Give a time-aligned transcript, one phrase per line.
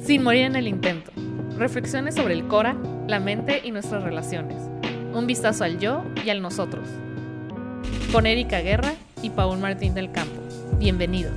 [0.00, 1.10] Sin morir en el intento.
[1.58, 4.62] Reflexiones sobre el Cora, la mente y nuestras relaciones.
[5.14, 6.88] Un vistazo al yo y al nosotros.
[8.12, 10.40] Con Erika Guerra y Paul Martín del Campo.
[10.78, 11.32] Bienvenidos.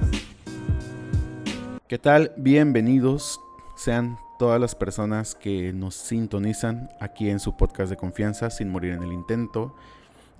[1.87, 2.31] ¿Qué tal?
[2.37, 3.39] Bienvenidos
[3.75, 8.93] sean todas las personas que nos sintonizan aquí en su podcast de confianza sin morir
[8.93, 9.75] en el intento.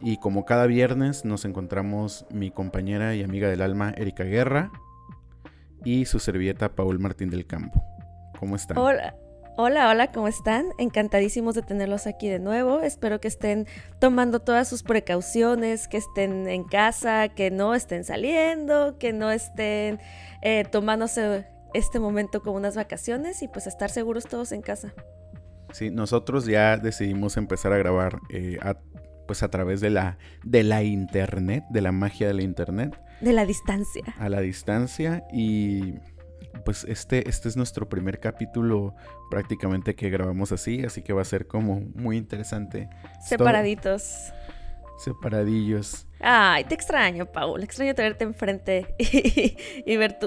[0.02, 4.71] Y como cada viernes nos encontramos mi compañera y amiga del alma Erika Guerra
[5.84, 7.83] y su servilleta Paul Martín del Campo.
[8.39, 8.78] ¿Cómo están?
[8.78, 9.15] Hola.
[9.61, 10.68] Hola, hola, ¿cómo están?
[10.78, 12.79] Encantadísimos de tenerlos aquí de nuevo.
[12.79, 13.68] Espero que estén
[14.00, 20.00] tomando todas sus precauciones, que estén en casa, que no estén saliendo, que no estén
[20.42, 24.93] eh, tomándose este momento como unas vacaciones y pues estar seguros todos en casa.
[25.73, 28.78] Sí, nosotros ya decidimos empezar a grabar eh, a,
[29.28, 32.98] pues a través de la, de la internet, de la magia de la internet.
[33.22, 34.03] De la distancia.
[34.17, 35.95] A la distancia y
[36.66, 38.95] pues este, este es nuestro primer capítulo
[39.30, 42.90] prácticamente que grabamos así, así que va a ser como muy interesante.
[43.22, 44.34] Separaditos.
[44.97, 46.06] Separadillos.
[46.20, 47.64] Ay, te extraño, Paul.
[47.64, 48.95] Extraño tenerte enfrente
[49.86, 50.20] y, ver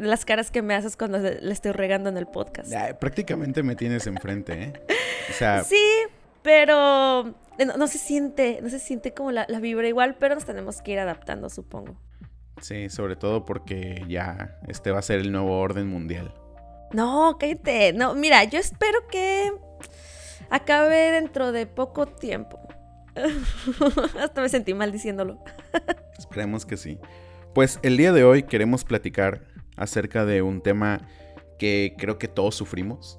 [0.00, 2.70] las caras que me haces cuando le estoy regando en el podcast.
[3.00, 4.72] prácticamente me tienes enfrente, ¿eh?
[5.64, 5.84] Sí,
[6.42, 7.34] pero
[7.76, 10.92] no, se siente, no se siente como la, la vibra igual, pero nos tenemos que
[10.92, 11.96] ir adaptando, supongo.
[12.60, 16.34] Sí, sobre todo porque ya este va a ser el nuevo orden mundial.
[16.92, 17.92] No, cállate.
[17.92, 19.52] No, mira, yo espero que
[20.50, 22.60] acabe dentro de poco tiempo.
[24.20, 25.42] Hasta me sentí mal diciéndolo.
[26.18, 26.98] Esperemos que sí.
[27.54, 29.42] Pues el día de hoy queremos platicar
[29.76, 31.00] acerca de un tema
[31.58, 33.18] que creo que todos sufrimos.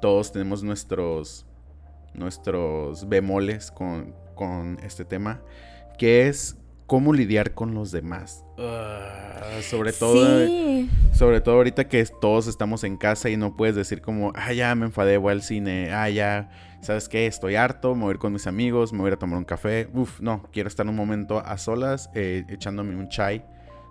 [0.00, 1.46] Todos tenemos nuestros,
[2.14, 5.42] nuestros bemoles con, con este tema,
[5.98, 6.56] que es
[6.92, 8.44] cómo lidiar con los demás.
[8.58, 10.38] Ah, sobre todo,
[11.14, 14.74] sobre todo ahorita que todos estamos en casa y no puedes decir como, ah, ya
[14.74, 16.50] me enfadé, voy al cine, ah, ya,
[16.82, 17.26] ¿sabes qué?
[17.26, 19.38] Estoy harto, me voy a ir con mis amigos, me voy a ir a tomar
[19.38, 19.88] un café.
[19.94, 23.42] Uf, no, quiero estar un momento a solas eh, echándome un chai,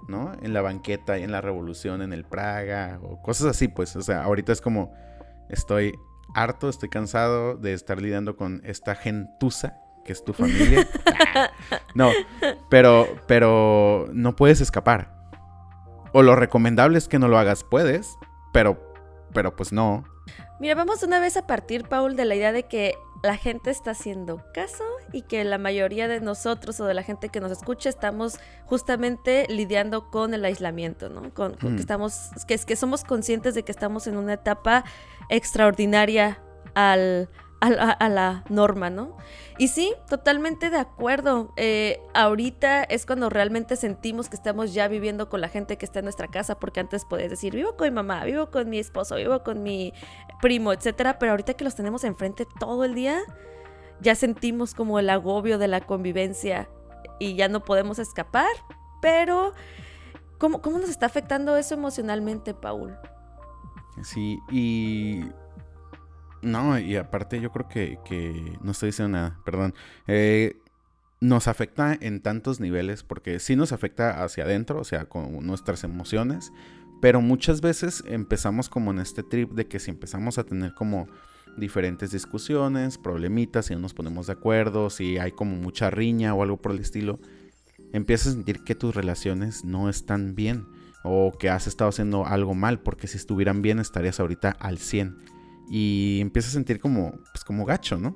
[0.08, 0.34] ¿no?
[0.44, 4.26] En la banqueta, en la revolución, en el Praga, o cosas así, pues, o sea,
[4.26, 4.94] ahorita es como,
[5.50, 5.96] estoy
[6.36, 10.88] harto, estoy cansado de estar lidiando con esta gentuza que es tu familia.
[11.96, 12.10] no,
[12.70, 15.20] pero, pero no puedes escapar.
[16.14, 18.18] O lo recomendable es que no lo hagas, puedes,
[18.52, 18.94] pero,
[19.34, 20.04] pero pues no.
[20.60, 23.92] Mira, vamos una vez a partir, Paul, de la idea de que la gente está
[23.92, 27.90] haciendo caso y que la mayoría de nosotros o de la gente que nos escucha
[27.90, 31.34] estamos justamente lidiando con el aislamiento, ¿no?
[31.34, 31.78] Con, que mm.
[31.78, 34.84] estamos, que es que somos conscientes de que estamos en una etapa
[35.30, 36.42] extraordinaria
[36.74, 37.30] al,
[37.62, 39.16] a la, norma, ¿no?
[39.60, 41.54] Y sí, totalmente de acuerdo.
[41.56, 46.00] Eh, ahorita es cuando realmente sentimos que estamos ya viviendo con la gente que está
[46.00, 49.16] en nuestra casa, porque antes podías decir, vivo con mi mamá, vivo con mi esposo,
[49.16, 49.94] vivo con mi
[50.42, 53.22] primo, etcétera, pero ahorita que los tenemos enfrente todo el día,
[54.02, 56.68] ya sentimos como el agobio de la convivencia
[57.20, 58.50] y ya no podemos escapar,
[59.02, 59.54] pero
[60.40, 62.98] ¿cómo, cómo nos está afectando eso emocionalmente, Paul?
[64.02, 65.26] Sí, y
[66.42, 69.74] no, y aparte yo creo que, no estoy diciendo nada, perdón.
[70.08, 70.58] Eh,
[71.20, 75.84] nos afecta en tantos niveles, porque sí nos afecta hacia adentro, o sea, con nuestras
[75.84, 76.52] emociones,
[77.00, 81.08] pero muchas veces empezamos como en este trip de que si empezamos a tener como
[81.58, 86.42] diferentes discusiones, problemitas, si no nos ponemos de acuerdo, si hay como mucha riña o
[86.42, 87.20] algo por el estilo,
[87.94, 90.66] empiezas a sentir que tus relaciones no están bien
[91.04, 95.41] o que has estado haciendo algo mal, porque si estuvieran bien estarías ahorita al 100
[95.72, 98.16] y empieza a sentir como, pues como gacho, ¿no?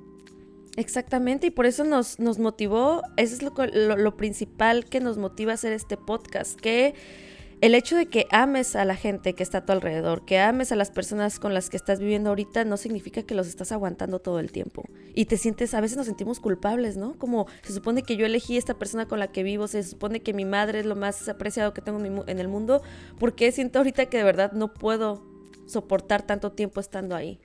[0.76, 5.54] Exactamente, y por eso nos, nos motivó, eso es lo, lo, principal que nos motiva
[5.54, 6.96] a hacer este podcast, que
[7.62, 10.74] el hecho de que ames a la gente que está a tu alrededor, que ames
[10.74, 14.20] a las personas con las que estás viviendo ahorita, no significa que los estás aguantando
[14.20, 14.84] todo el tiempo.
[15.14, 17.18] Y te sientes, a veces nos sentimos culpables, ¿no?
[17.18, 20.34] Como se supone que yo elegí esta persona con la que vivo, se supone que
[20.34, 22.82] mi madre es lo más apreciado que tengo en el mundo,
[23.18, 25.24] porque siento ahorita que de verdad no puedo
[25.66, 27.40] soportar tanto tiempo estando ahí.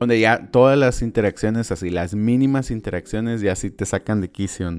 [0.00, 4.72] Donde ya todas las interacciones, así, las mínimas interacciones, ya sí te sacan de quicio.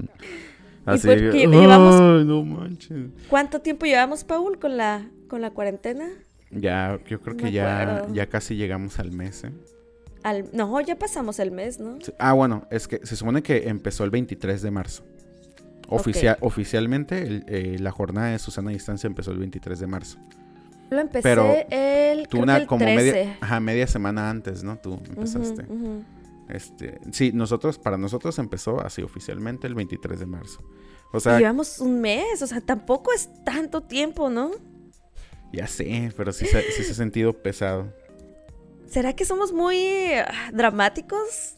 [0.83, 3.11] Así, llevamos, no manches.
[3.29, 6.09] ¿Cuánto tiempo llevamos, Paul, con la, con la cuarentena?
[6.49, 9.51] Ya, yo creo que ya, ya casi llegamos al mes, ¿eh?
[10.23, 11.99] Al, no, ya pasamos el mes, ¿no?
[12.19, 15.03] Ah, bueno, es que se supone que empezó el 23 de marzo.
[15.87, 20.17] Oficial, Oficialmente, eh, la jornada de Susana Distancia empezó el 23 de marzo.
[20.91, 24.77] Lo empecé Pero el, tú una como media, ajá, media semana antes, ¿no?
[24.77, 25.65] Tú empezaste.
[26.49, 30.61] Este, sí, nosotros para nosotros empezó así oficialmente el 23 de marzo.
[31.13, 34.51] O sea, llevamos un mes, o sea, tampoco es tanto tiempo, ¿no?
[35.53, 37.93] Ya sé, pero sí, se- sí se ha sentido pesado.
[38.85, 39.77] ¿Será que somos muy
[40.13, 41.55] ah, dramáticos,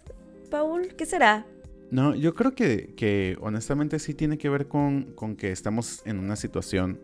[0.52, 0.90] Paul?
[0.96, 1.48] ¿Qué será?
[1.90, 6.20] No, yo creo que, que honestamente sí tiene que ver con, con que estamos en
[6.20, 7.00] una situación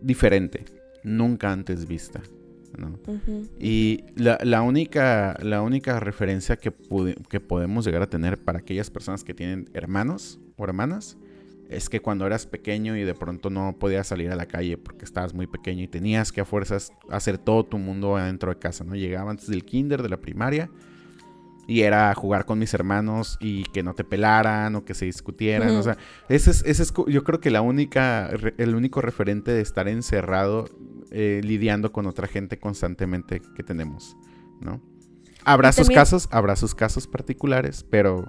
[0.00, 0.64] diferente,
[1.06, 2.20] nunca antes vista.
[2.76, 2.98] ¿no?
[3.58, 6.74] Y la, la única, la única referencia que,
[7.30, 11.16] que podemos llegar a tener para aquellas personas que tienen hermanos o hermanas
[11.70, 15.04] es que cuando eras pequeño y de pronto no podías salir a la calle porque
[15.04, 18.84] estabas muy pequeño y tenías que a fuerzas hacer todo tu mundo adentro de casa,
[18.84, 18.94] ¿no?
[18.94, 20.70] Llegaba antes del kinder, de la primaria,
[21.66, 25.70] y era jugar con mis hermanos y que no te pelaran o que se discutieran,
[25.70, 25.96] o sea,
[26.28, 30.66] ese es, ese es yo creo que la única, el único referente de estar encerrado
[31.10, 34.16] eh, lidiando con otra gente constantemente que tenemos,
[34.60, 34.80] ¿no?
[35.44, 38.26] Habrá sus también- casos, habrá sus casos particulares, pero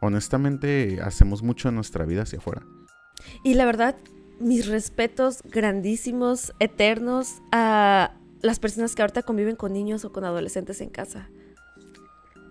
[0.00, 2.62] honestamente hacemos mucho en nuestra vida hacia afuera.
[3.44, 3.96] Y la verdad,
[4.40, 10.80] mis respetos grandísimos, eternos a las personas que ahorita conviven con niños o con adolescentes
[10.80, 11.28] en casa.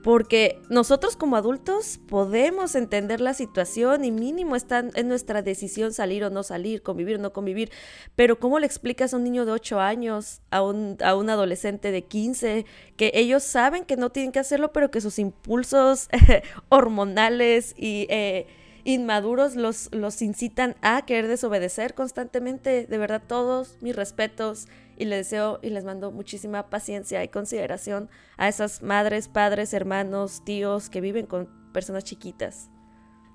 [0.03, 6.23] Porque nosotros como adultos podemos entender la situación y mínimo está en nuestra decisión salir
[6.23, 7.71] o no salir, convivir o no convivir.
[8.15, 12.65] Pero ¿cómo le explicas a un niño de 8 años, a un, adolescente de 15,
[12.97, 16.09] que ellos saben que no tienen que hacerlo, pero que sus impulsos
[16.69, 18.47] hormonales y eh,
[18.83, 22.87] inmaduros los, los incitan a querer desobedecer constantemente?
[22.87, 24.67] De verdad, todos mis respetos
[25.01, 28.07] y les deseo y les mando muchísima paciencia y consideración
[28.37, 32.69] a esas madres, padres, hermanos, tíos que viven con personas chiquitas.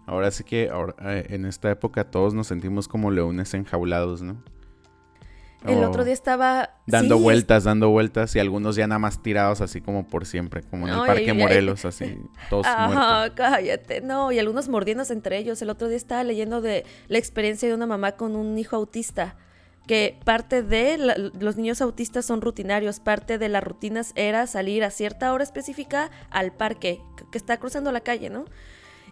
[0.07, 4.45] Ahora sí que ahora, eh, en esta época todos nos sentimos como leones enjaulados, ¿no?
[5.67, 6.71] El otro día estaba...
[6.87, 10.63] Dando sí, vueltas, dando vueltas y algunos ya nada más tirados así como por siempre,
[10.63, 11.33] como en el Ay, Parque.
[11.35, 12.17] Morelos, así,
[12.49, 13.33] todos muertos.
[13.35, 14.03] Cállate.
[14.03, 15.61] No, y algunos mordiéndose entre ellos.
[15.63, 19.35] El otro día estaba leyendo de la experiencia de una mamá con un hijo autista.
[19.87, 22.99] Que parte de la- los niños autistas son rutinarios.
[22.99, 27.01] Parte de las rutinas era salir a cierta hora específica al parque,
[27.31, 28.47] que- está cruzando la calle, ¿no?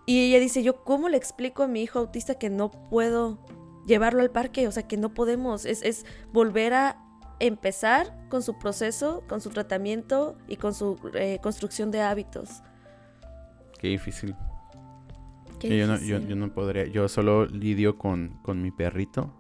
[0.07, 3.39] Y ella dice: Yo, ¿cómo le explico a mi hijo autista que no puedo
[3.87, 4.67] llevarlo al parque?
[4.67, 5.65] O sea, que no podemos.
[5.65, 6.97] Es, es volver a
[7.41, 12.63] empezar con su proceso, con su tratamiento y con su eh, construcción de hábitos.
[13.79, 14.35] Qué difícil.
[15.61, 19.33] Qué yo, no, yo no podría, yo solo lidio con, con mi perrito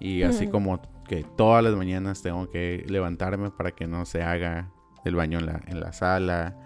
[0.00, 4.70] y así como que todas las mañanas tengo que levantarme para que no se haga
[5.04, 6.56] el baño en la, en la sala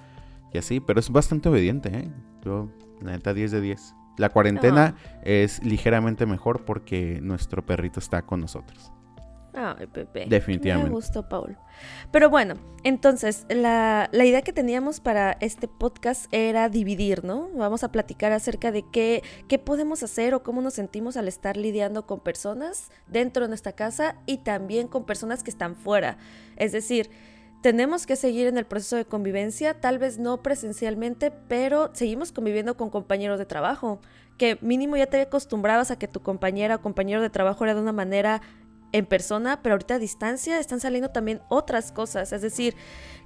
[0.53, 2.11] y así, pero es bastante obediente, ¿eh?
[2.45, 2.69] Yo,
[3.01, 3.95] la neta, 10 de 10.
[4.19, 8.93] La cuarentena es ligeramente mejor porque nuestro perrito está con nosotros.
[9.55, 10.27] Ay, Pepe.
[10.29, 10.91] Definitivamente.
[10.91, 11.59] Me gustó, Paul.
[12.11, 12.55] Pero bueno,
[12.85, 17.51] entonces, la, la idea que teníamos para este podcast era dividir, ¿no?
[17.55, 21.57] Vamos a platicar acerca de qué, qué podemos hacer o cómo nos sentimos al estar
[21.57, 26.17] lidiando con personas dentro de nuestra casa y también con personas que están fuera.
[26.57, 27.11] Es decir,
[27.63, 32.77] tenemos que seguir en el proceso de convivencia, tal vez no presencialmente, pero seguimos conviviendo
[32.77, 34.01] con compañeros de trabajo,
[34.37, 37.81] que mínimo ya te acostumbrabas a que tu compañera o compañero de trabajo era de
[37.81, 38.43] una manera
[38.93, 42.33] en persona, pero ahorita a distancia están saliendo también otras cosas.
[42.33, 42.77] Es decir,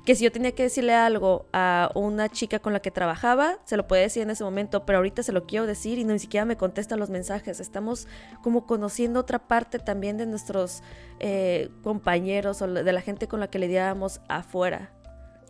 [0.04, 3.76] que si yo tenía que decirle algo a una chica con la que trabajaba, se
[3.76, 6.20] lo podía decir en ese momento, pero ahorita se lo quiero decir y no ni
[6.20, 7.58] siquiera me contesta los mensajes.
[7.60, 8.06] Estamos
[8.42, 10.82] como conociendo otra parte también de nuestros
[11.18, 14.92] eh, compañeros o de la gente con la que lidiábamos afuera.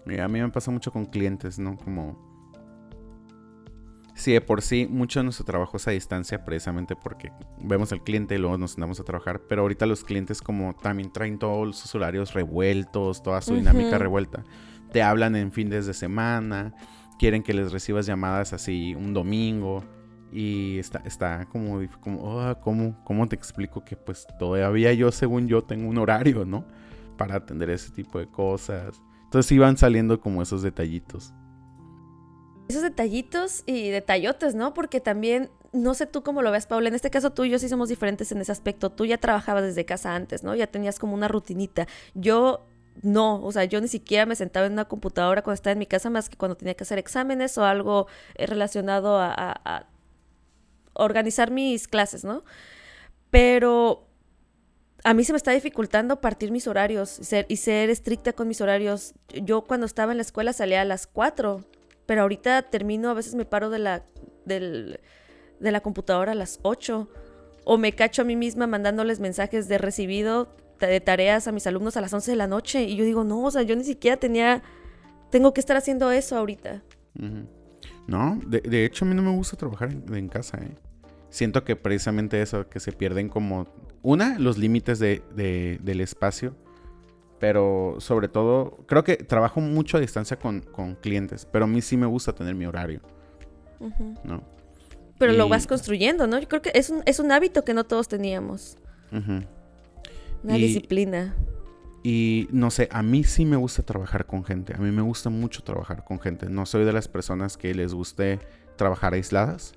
[0.06, 1.76] A mí me pasa mucho con clientes, ¿no?
[1.76, 2.25] Como...
[4.16, 7.30] Sí, de por sí, mucho de nuestro trabajo es a distancia precisamente porque
[7.60, 11.12] vemos al cliente y luego nos andamos a trabajar, pero ahorita los clientes como también
[11.12, 14.42] traen todos sus horarios revueltos, toda su dinámica revuelta.
[14.90, 16.72] Te hablan en fines de semana,
[17.18, 19.84] quieren que les recibas llamadas así un domingo
[20.32, 21.80] y está, está como
[22.40, 26.64] "Ah, ¿cómo, ¿cómo te explico que pues todavía yo, según yo, tengo un horario, ¿no?
[27.18, 28.98] Para atender ese tipo de cosas.
[29.24, 31.34] Entonces iban saliendo como esos detallitos.
[32.68, 34.74] Esos detallitos y detallotes, ¿no?
[34.74, 37.58] Porque también, no sé tú cómo lo ves, Paula, en este caso tú y yo
[37.58, 38.90] sí somos diferentes en ese aspecto.
[38.90, 40.54] Tú ya trabajabas desde casa antes, ¿no?
[40.54, 41.86] Ya tenías como una rutinita.
[42.14, 42.66] Yo
[43.02, 45.86] no, o sea, yo ni siquiera me sentaba en una computadora cuando estaba en mi
[45.86, 49.86] casa más que cuando tenía que hacer exámenes o algo eh, relacionado a,
[50.98, 52.42] organizar mis clases, ¿no?
[53.28, 54.08] Pero
[55.04, 58.48] a mí se me está dificultando partir mis horarios y ser, y ser estricta con
[58.48, 59.12] mis horarios.
[59.28, 61.66] Yo cuando estaba en la escuela salía a las 4,
[62.06, 64.04] pero ahorita termino, a veces me paro de la,
[64.44, 65.00] del-
[65.60, 67.08] de la computadora a las 8.
[67.64, 71.96] O me cacho a mí misma mandándoles mensajes de recibido de tareas a mis alumnos
[71.96, 72.84] a las 11 de la noche.
[72.84, 74.62] Y yo digo, no, o sea, yo ni siquiera tenía,
[75.30, 76.82] tengo que estar haciendo eso ahorita.
[78.06, 80.76] No, de, de hecho a mí no me gusta trabajar en, en casa, ¿eh?
[81.28, 83.66] siento que precisamente eso, que se pierden como,
[84.02, 86.54] una, los límites de, de, del espacio,
[87.38, 91.80] pero sobre todo, creo que trabajo mucho a distancia con, con clientes, pero a mí
[91.82, 93.00] sí me gusta tener mi horario,
[94.24, 94.42] ¿no?
[95.18, 96.38] Pero lo vas construyendo, ¿no?
[96.38, 98.76] Yo creo que es un, es un hábito que no todos teníamos.
[100.42, 101.34] Una Y- disciplina.
[102.02, 104.74] Y no sé, a mí sí me gusta trabajar con gente.
[104.74, 106.48] A mí me gusta mucho trabajar con gente.
[106.48, 108.38] No soy de las personas que les guste
[108.76, 109.72] trabajar aisladas.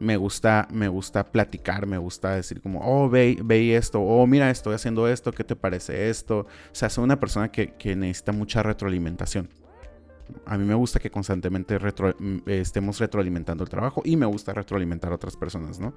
[0.00, 4.48] Me gusta, me gusta platicar, me gusta decir como, oh, ve, ve esto, oh, mira,
[4.50, 6.40] estoy haciendo esto, ¿qué te parece esto?
[6.40, 9.48] O sea, soy una persona que, que necesita mucha retroalimentación.
[10.46, 12.14] A mí me gusta que constantemente retro-
[12.46, 15.94] estemos retroalimentando el trabajo y me gusta retroalimentar a otras personas, ¿no?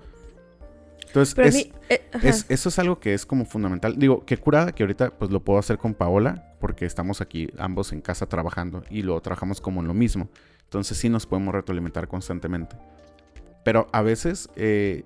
[1.08, 1.74] Entonces, es- mí...
[1.90, 4.00] eh, es- eso es algo que es como fundamental.
[4.00, 7.92] Digo, qué curada que ahorita pues lo puedo hacer con Paola, porque estamos aquí ambos
[7.92, 10.30] en casa trabajando y lo trabajamos como en lo mismo.
[10.64, 12.78] Entonces sí nos podemos retroalimentar constantemente.
[13.64, 15.04] Pero a veces, eh,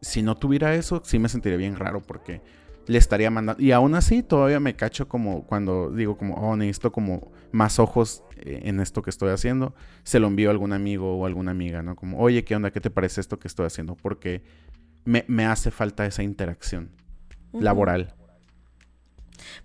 [0.00, 2.40] si no tuviera eso, sí me sentiría bien raro porque
[2.86, 3.62] le estaría mandando...
[3.62, 8.22] Y aún así todavía me cacho como cuando digo como, oh, necesito como más ojos
[8.36, 9.74] eh, en esto que estoy haciendo.
[10.04, 11.96] Se lo envío a algún amigo o alguna amiga, ¿no?
[11.96, 12.70] Como, oye, ¿qué onda?
[12.70, 13.96] ¿Qué te parece esto que estoy haciendo?
[13.96, 14.42] Porque
[15.04, 16.90] me, me hace falta esa interacción
[17.52, 18.14] laboral.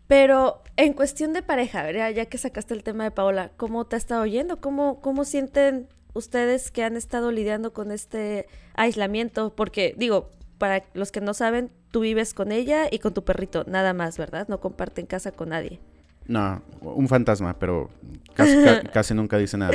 [0.07, 2.11] Pero en cuestión de pareja, ¿verdad?
[2.11, 4.59] ya que sacaste el tema de Paola, ¿cómo te ha estado oyendo?
[4.59, 9.53] ¿Cómo, ¿Cómo sienten ustedes que han estado lidiando con este aislamiento?
[9.55, 13.63] Porque, digo, para los que no saben, tú vives con ella y con tu perrito,
[13.67, 14.47] nada más, ¿verdad?
[14.47, 15.79] No comparten casa con nadie.
[16.27, 17.89] No, un fantasma, pero
[18.33, 19.73] casi, ca- casi nunca dice nada.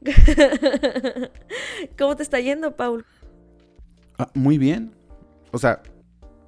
[1.98, 3.04] ¿Cómo te está yendo, Paul?
[4.18, 4.92] Ah, muy bien.
[5.52, 5.82] O sea,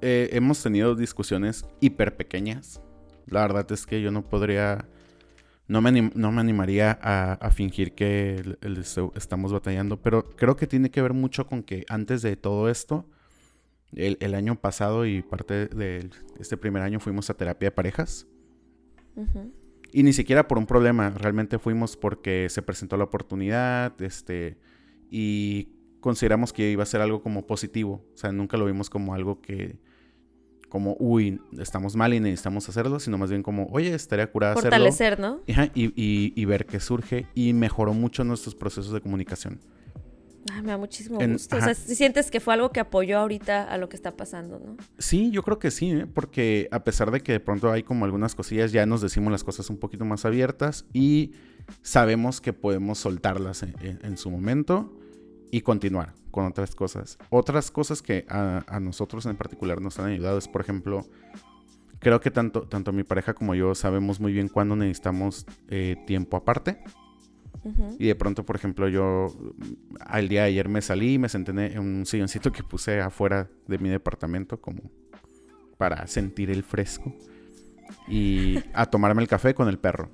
[0.01, 2.81] eh, hemos tenido discusiones hiper pequeñas.
[3.27, 4.85] La verdad es que yo no podría.
[5.67, 10.01] No me, anim- no me animaría a, a fingir que el- el esto- estamos batallando.
[10.01, 13.05] Pero creo que tiene que ver mucho con que antes de todo esto,
[13.95, 18.27] el, el año pasado y parte de este primer año fuimos a terapia de parejas.
[19.91, 24.57] Y ni siquiera por un problema, realmente fuimos porque se presentó la oportunidad, este,
[25.11, 28.03] y consideramos que iba a ser algo como positivo.
[28.13, 29.77] O sea, nunca lo vimos como algo que,
[30.73, 34.71] como, uy, estamos mal y necesitamos hacerlo, sino más bien como, oye, estaría curada hacerlo.
[34.71, 35.39] Fortalecer, ¿no?
[35.45, 35.53] Y,
[35.95, 39.59] y- y ver qué surge y mejoró mucho nuestros procesos de comunicación.
[40.51, 41.55] Ay, me da muchísimo En- gusto.
[41.57, 44.59] O sea, si sientes que fue algo que apoyó ahorita a lo que está pasando,
[44.65, 44.75] ¿no?
[44.97, 46.07] Sí, yo creo que sí, ¿eh?
[46.11, 49.43] porque a pesar de que de pronto hay como algunas cosillas, ya nos decimos las
[49.43, 51.33] cosas un poquito más abiertas y
[51.83, 54.91] sabemos que podemos soltarlas en, en- en su momento
[55.51, 57.19] y continuar con otras cosas.
[57.29, 61.05] Otras cosas que a, a nosotros en particular nos han ayudado es, por ejemplo,
[61.99, 66.37] creo que tanto, tanto mi pareja como yo sabemos muy bien cuándo necesitamos eh, tiempo
[66.37, 66.83] aparte.
[67.97, 71.29] Y de pronto, por ejemplo, yo mm, al día de ayer me salí y me
[71.29, 74.91] senté en un silloncito que puse afuera de mi departamento como
[75.77, 77.15] para sentir el fresco
[78.09, 80.11] y a tomarme el café con el perro.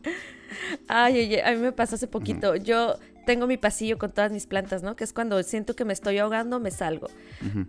[0.88, 2.56] Ay, oye, a mí me pasó hace poquito.
[2.56, 4.96] Yo tengo mi pasillo con todas mis plantas, ¿no?
[4.96, 7.08] Que es cuando siento que me estoy ahogando, me salgo.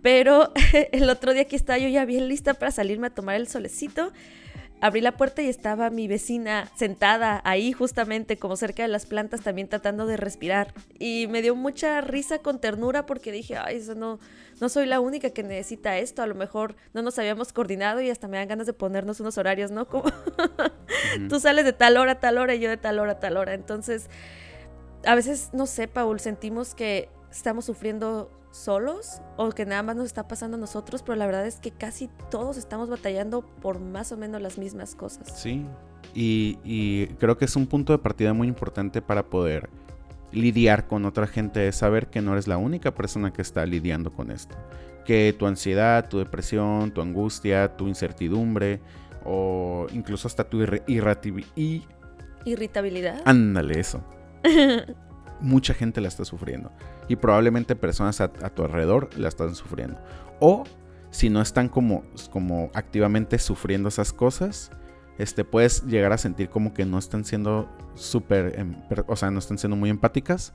[0.01, 0.51] Pero
[0.91, 4.11] el otro día aquí estaba yo ya bien lista para salirme a tomar el solecito.
[4.81, 9.41] Abrí la puerta y estaba mi vecina sentada ahí justamente como cerca de las plantas
[9.41, 10.73] también tratando de respirar.
[10.97, 14.19] Y me dio mucha risa con ternura porque dije, ay, eso no,
[14.61, 16.21] no soy la única que necesita esto.
[16.21, 19.37] A lo mejor no nos habíamos coordinado y hasta me dan ganas de ponernos unos
[19.39, 19.87] horarios, ¿no?
[19.87, 20.05] Como
[21.29, 23.37] tú sales de tal hora a tal hora y yo de tal hora a tal
[23.37, 23.55] hora.
[23.55, 24.07] Entonces,
[25.03, 30.05] a veces, no sé, Paul, sentimos que estamos sufriendo solos o que nada más nos
[30.05, 34.11] está pasando a nosotros, pero la verdad es que casi todos estamos batallando por más
[34.11, 35.41] o menos las mismas cosas.
[35.41, 35.65] Sí.
[36.13, 39.69] Y, y creo que es un punto de partida muy importante para poder
[40.31, 44.11] lidiar con otra gente, es saber que no eres la única persona que está lidiando
[44.11, 44.55] con esto.
[45.05, 48.81] Que tu ansiedad, tu depresión, tu angustia, tu incertidumbre
[49.25, 51.83] o incluso hasta tu y
[52.45, 53.21] Irritabilidad.
[53.25, 54.03] Ándale, eso.
[55.39, 56.71] Mucha gente la está sufriendo.
[57.07, 59.99] Y probablemente personas a, a tu alrededor la están sufriendo.
[60.39, 60.63] O
[61.11, 64.71] si no están como, como activamente sufriendo esas cosas,
[65.17, 68.75] este, puedes llegar a sentir como que no están siendo súper, em,
[69.07, 70.53] o sea, no están siendo muy empáticas.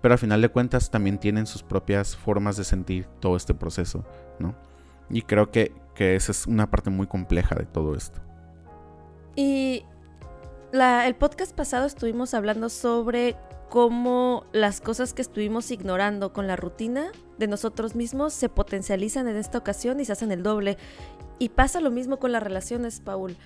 [0.00, 4.04] Pero al final de cuentas también tienen sus propias formas de sentir todo este proceso,
[4.38, 4.54] ¿no?
[5.10, 8.20] Y creo que, que esa es una parte muy compleja de todo esto.
[9.36, 9.84] Y
[10.72, 13.36] el podcast pasado estuvimos hablando sobre
[13.68, 19.36] cómo las cosas que estuvimos ignorando con la rutina de nosotros mismos se potencializan en
[19.36, 20.78] esta ocasión y se hacen el doble.
[21.38, 23.36] Y pasa lo mismo con las relaciones, Paul.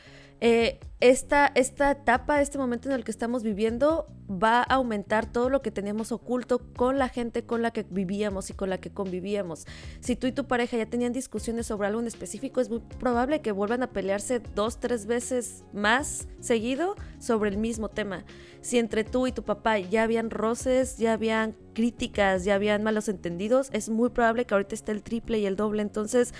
[0.41, 5.51] Eh, esta, esta etapa, este momento en el que estamos viviendo, va a aumentar todo
[5.51, 8.91] lo que teníamos oculto con la gente con la que vivíamos y con la que
[8.91, 9.67] convivíamos.
[10.01, 13.43] Si tú y tu pareja ya tenían discusiones sobre algo en específico, es muy probable
[13.43, 18.25] que vuelvan a pelearse dos, tres veces más seguido sobre el mismo tema.
[18.63, 23.09] Si entre tú y tu papá ya habían roces, ya habían críticas, ya habían malos
[23.09, 25.83] entendidos, es muy probable que ahorita esté el triple y el doble.
[25.83, 26.33] Entonces,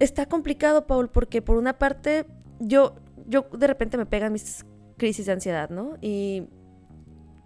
[0.00, 2.26] está complicado, Paul, porque por una parte
[2.60, 2.94] yo,
[3.26, 4.64] yo de repente me pegan mis
[4.96, 5.96] crisis de ansiedad, ¿no?
[6.00, 6.44] Y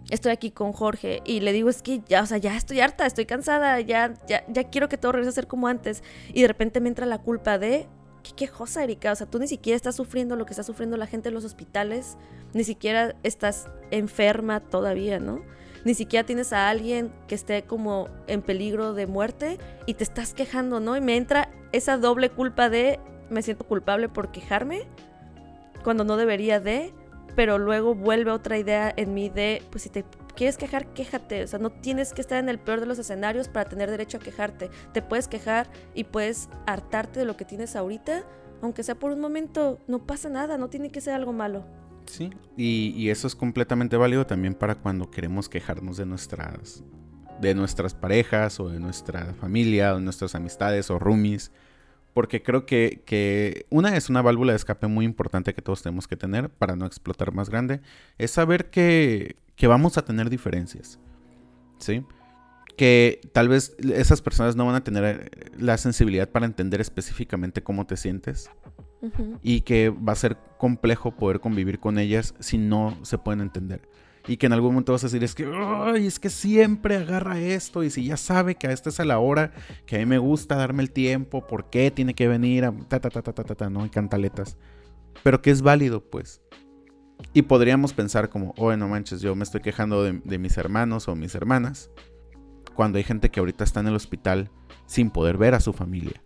[0.09, 3.05] estoy aquí con Jorge y le digo, es que ya, o sea, ya estoy harta,
[3.05, 6.03] estoy cansada, ya, ya, ya quiero que todo regrese a ser como antes.
[6.33, 7.87] Y de repente me entra la culpa de,
[8.23, 11.07] qué quejosa, Erika, o sea, tú ni siquiera estás sufriendo lo que está sufriendo la
[11.07, 12.17] gente en los hospitales,
[12.53, 15.41] ni siquiera estás enferma todavía, ¿no?
[15.85, 20.33] Ni siquiera tienes a alguien que esté como en peligro de muerte y te estás
[20.33, 20.97] quejando, ¿no?
[20.97, 22.99] Y me entra esa doble culpa de,
[23.29, 24.83] me siento culpable por quejarme
[25.83, 26.93] cuando no debería de,
[27.35, 30.03] pero luego vuelve otra idea en mí de, pues si te
[30.35, 33.47] quieres quejar, quéjate, o sea, no tienes que estar en el peor de los escenarios
[33.47, 37.75] para tener derecho a quejarte, te puedes quejar y puedes hartarte de lo que tienes
[37.75, 38.23] ahorita,
[38.61, 41.65] aunque sea por un momento, no pasa nada, no tiene que ser algo malo.
[42.05, 46.83] Sí, y, y eso es completamente válido también para cuando queremos quejarnos de nuestras
[47.39, 51.53] de nuestras parejas o de nuestra familia o de nuestras amistades o roomies
[52.19, 56.17] porque creo que, una es una válvula de escape muy importante que todos tenemos que
[56.17, 57.79] tener para no explotar más grande,
[58.17, 60.99] es saber que, vamos a tener diferencias,
[61.77, 62.03] ¿sí?
[62.75, 67.63] Que tal vez esas personas no van a tener eh, la sensibilidad para entender específicamente
[67.63, 68.51] cómo te sientes
[69.41, 73.87] y que va a ser complejo poder convivir con ellas si no se pueden entender
[74.29, 77.39] y que en algún momento vas a decir, es que, ay, es que siempre agarra
[77.39, 79.53] esto y si ya sabe que a esta es a la hora
[79.87, 82.99] que a mí me gusta darme el tiempo, ¿por qué tiene que venir a ta
[82.99, 83.87] ta ta ta ta ta, ta no?
[83.87, 84.55] Y cantaletas.
[85.23, 86.43] Pero que es válido, pues.
[87.33, 91.07] Y podríamos pensar como, oye, no manches, yo me estoy quejando de, de mis hermanos
[91.07, 91.89] o mis hermanas,
[92.75, 94.51] cuando hay gente que ahorita está en el hospital
[94.85, 96.21] sin poder ver a su familia.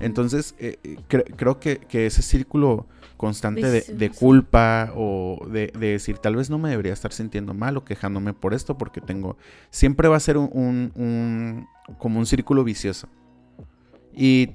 [0.00, 6.50] Entonces, eh, eh, creo que, ese círculo constante de, culpa o de, decir, tal vez
[6.50, 9.36] no me debería estar sintiendo mal o quejándome por esto porque tengo,
[9.70, 11.66] siempre va a ser un,
[11.98, 13.08] como un círculo vicioso.
[14.12, 14.54] Y,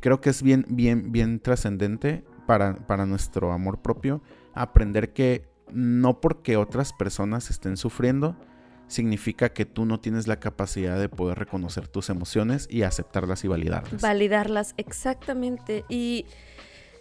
[0.00, 4.22] creo que es bien, bien, bien trascendente para, para nuestro amor propio
[4.54, 8.36] aprender que no porque otras personas estén sufriendo,
[8.88, 13.48] significa que tú no tienes la capacidad de poder reconocer tus emociones y aceptarlas y
[13.48, 14.02] validarlas.
[14.02, 15.84] Validarlas, exactamente.
[15.88, 16.26] Y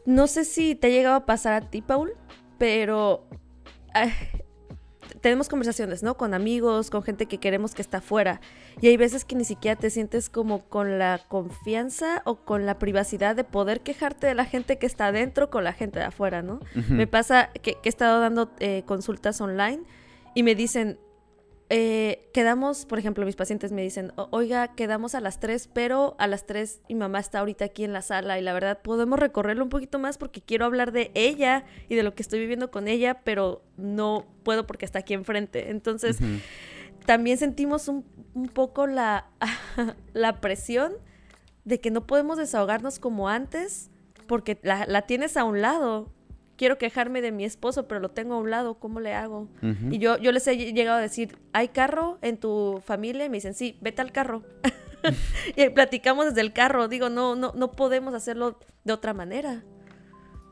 [0.06, 2.14] no sé si te ha llegado a pasar a ti, Paul,
[2.58, 3.28] pero
[5.22, 6.18] tenemos conversaciones, ¿no?
[6.18, 8.42] Con amigos, con gente que queremos que está afuera.
[8.82, 12.78] Y hay veces que ni siquiera te sientes como con la confianza o con la
[12.78, 16.42] privacidad de poder quejarte de la gente que está adentro con la gente de afuera,
[16.42, 16.60] ¿no?
[16.90, 19.84] Me pasa que, he estado dando eh, consultas online
[20.36, 21.00] y me dicen,
[21.70, 26.28] eh, quedamos, por ejemplo, mis pacientes me dicen, oiga, quedamos a las 3, pero a
[26.28, 29.66] las 3 mi mamá está ahorita aquí en la sala y la verdad podemos recorrerlo
[29.66, 32.88] un poquito más porque quiero hablar de ella y de lo que estoy viviendo con
[32.88, 35.70] ella, pero no puedo porque está aquí enfrente.
[35.70, 36.20] Entonces,
[37.06, 38.06] también sentimos un,
[38.54, 39.28] poco la,
[40.14, 40.94] la presión
[41.66, 43.92] de que no podemos desahogarnos como antes
[44.26, 46.14] porque la, la tienes a un lado
[46.58, 49.48] quiero quejarme de mi esposo, pero lo tengo a un lado, ¿cómo le hago?
[49.90, 53.26] Y yo, yo les he llegado a decir, ¿hay carro en tu familia?
[53.26, 54.44] Y me dicen, sí, vete al carro.
[55.56, 56.88] y platicamos desde el carro.
[56.88, 59.64] Digo, no, no, no podemos hacerlo de otra manera.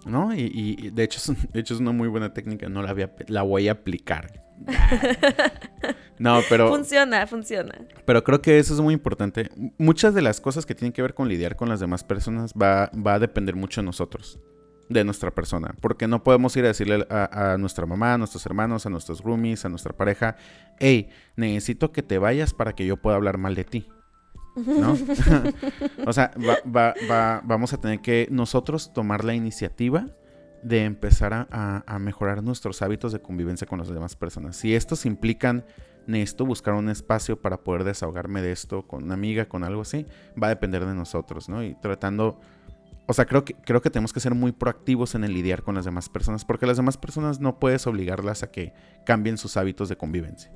[0.05, 3.01] No, y, de, hecho, es, de hecho es una muy buena técnica, no la, voy
[3.03, 4.43] a, la voy a aplicar.
[6.19, 6.69] no, pero...
[6.69, 7.73] Funciona, funciona.
[8.05, 9.49] Pero creo que eso es muy importante.
[9.79, 12.91] Muchas de las cosas que tienen que ver con lidiar con las demás personas va,
[12.95, 14.39] va a depender mucho de nosotros
[14.89, 15.75] de nuestra persona.
[15.81, 19.65] Porque no podemos ir a decirle a, nuestra mamá, a nuestros hermanos, a nuestros roomies,
[19.65, 20.35] a nuestra pareja,
[20.79, 23.89] hey, necesito que te vayas para que yo pueda hablar mal de ti.
[24.55, 24.97] ¿No?
[26.05, 26.31] o sea,
[26.63, 30.07] vamos a tener que nosotros tomar la iniciativa
[30.63, 34.55] de empezar a, a, mejorar nuestros hábitos de convivencia con las demás personas.
[34.55, 35.65] Si estos implican,
[36.07, 40.05] necesito buscar un espacio para poder desahogarme de esto con una amiga, con algo así,
[40.41, 41.63] va a depender de nosotros, ¿no?
[41.63, 42.39] Y tratando
[43.07, 45.75] o sea, creo que, creo que tenemos que ser muy proactivos en el lidiar con
[45.75, 48.73] las demás personas, porque las demás personas no puedes obligarlas a que
[49.05, 50.51] cambien sus hábitos de convivencia.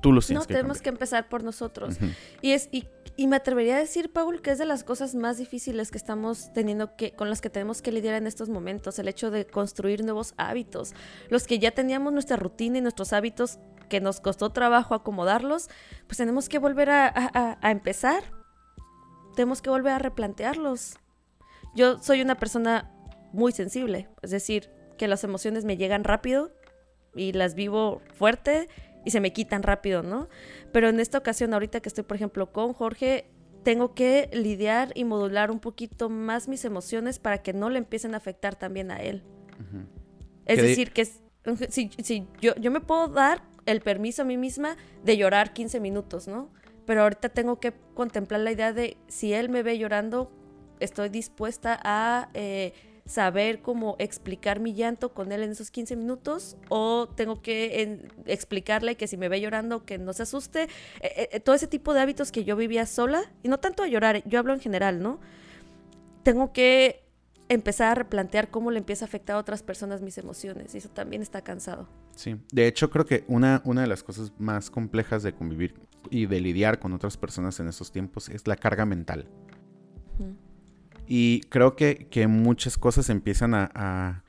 [0.00, 1.96] Tú los tienes no, tenemos que empezar por nosotros.
[2.40, 2.86] Y es y,
[3.16, 6.52] y, me atrevería a decir, Paul, que es de las cosas más difíciles que estamos
[6.52, 10.04] teniendo que con las que tenemos que lidiar en estos momentos, el hecho de construir
[10.04, 10.94] nuevos hábitos.
[11.30, 13.58] Los que ya teníamos nuestra rutina y nuestros hábitos
[13.88, 15.68] que nos costó trabajo acomodarlos,
[16.06, 18.22] pues tenemos que volver a, a empezar.
[19.34, 20.98] Tenemos que volver a replantearlos
[21.76, 22.90] yo soy una persona
[23.32, 26.52] muy sensible, es decir, que las emociones me llegan rápido
[27.14, 28.68] y las vivo fuerte
[29.04, 30.28] y se me quitan rápido, ¿no?
[30.72, 33.30] Pero en esta ocasión, ahorita que estoy, por ejemplo, con Jorge,
[33.62, 38.14] tengo que lidiar y modular un poquito más mis emociones para que no le empiecen
[38.14, 39.22] a afectar también a él.
[40.44, 41.04] Es decir, que
[41.68, 45.80] si, si yo, yo me puedo dar el permiso a mí misma de llorar 15
[45.80, 46.50] minutos, ¿no?
[46.86, 50.32] Pero ahorita tengo que contemplar la idea de si él me ve llorando,
[50.80, 52.72] estoy dispuesta a eh,
[53.06, 58.96] saber cómo explicar mi llanto con él en esos 15 minutos o tengo que explicarle
[58.96, 60.64] que si me ve llorando que no se asuste.
[61.00, 63.86] Eh, eh, todo ese tipo de hábitos que yo vivía sola, y no tanto a
[63.86, 65.20] llorar, yo hablo en general, ¿no?
[66.24, 67.04] Tengo que
[67.48, 70.88] empezar a replantear cómo le empieza a afectar a otras personas mis emociones y eso
[70.88, 71.88] también está cansado.
[72.16, 75.74] Sí, de hecho creo que una, una de las cosas más complejas de convivir
[76.10, 79.28] y de lidiar con otras personas en estos tiempos es la carga mental.
[81.06, 84.22] Y creo que, muchas cosas empiezan a,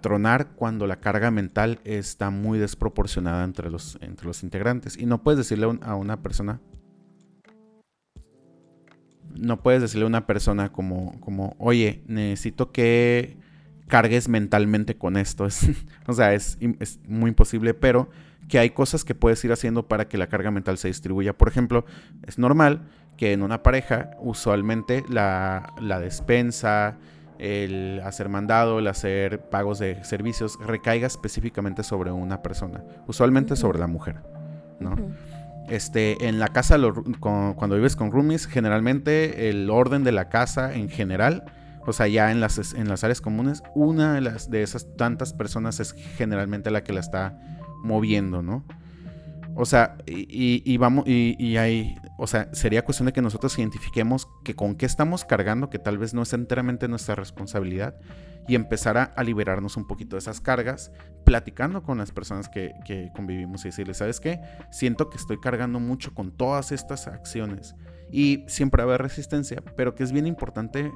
[0.00, 4.96] tronar cuando la carga mental está muy desproporcionada entre los, entre los integrantes.
[4.96, 6.60] Y no puedes decirle a una persona,
[9.38, 13.36] no puedes decirle a una persona como, como oye, necesito que
[13.86, 15.46] cargues mentalmente con esto.
[16.06, 18.10] o sea, es, es, muy imposible, pero
[18.48, 21.36] que hay cosas que puedes ir haciendo para que la carga mental se distribuya.
[21.36, 21.84] Por ejemplo,
[22.26, 26.96] es normal que en una pareja usualmente la, despensa,
[27.38, 33.78] el hacer mandado, el hacer pagos de servicios recaiga específicamente sobre una persona, usualmente sobre
[33.78, 34.16] la mujer,
[34.80, 34.96] ¿no?
[35.68, 36.78] Este, en la casa,
[37.18, 41.44] cuando vives con roomies, generalmente el orden de la casa en general,
[41.86, 45.32] o sea, ya en las, en las áreas comunes, una de, las, de esas tantas
[45.32, 47.38] personas es generalmente la que la está
[47.82, 48.64] moviendo, ¿no?
[49.54, 54.54] O sea, y, vamos, y, hay, o sea, sería cuestión de que nosotros identifiquemos que
[54.54, 57.96] con qué estamos cargando, que tal vez no es enteramente nuestra responsabilidad,
[58.48, 60.92] y empezar a, liberarnos un poquito de esas cargas,
[61.24, 62.72] platicando con las personas que,
[63.14, 64.40] convivimos y decirles, ¿sabes qué?
[64.70, 67.74] Siento que estoy cargando mucho con todas estas acciones.
[68.10, 70.92] Y siempre va a haber resistencia, pero que es bien importante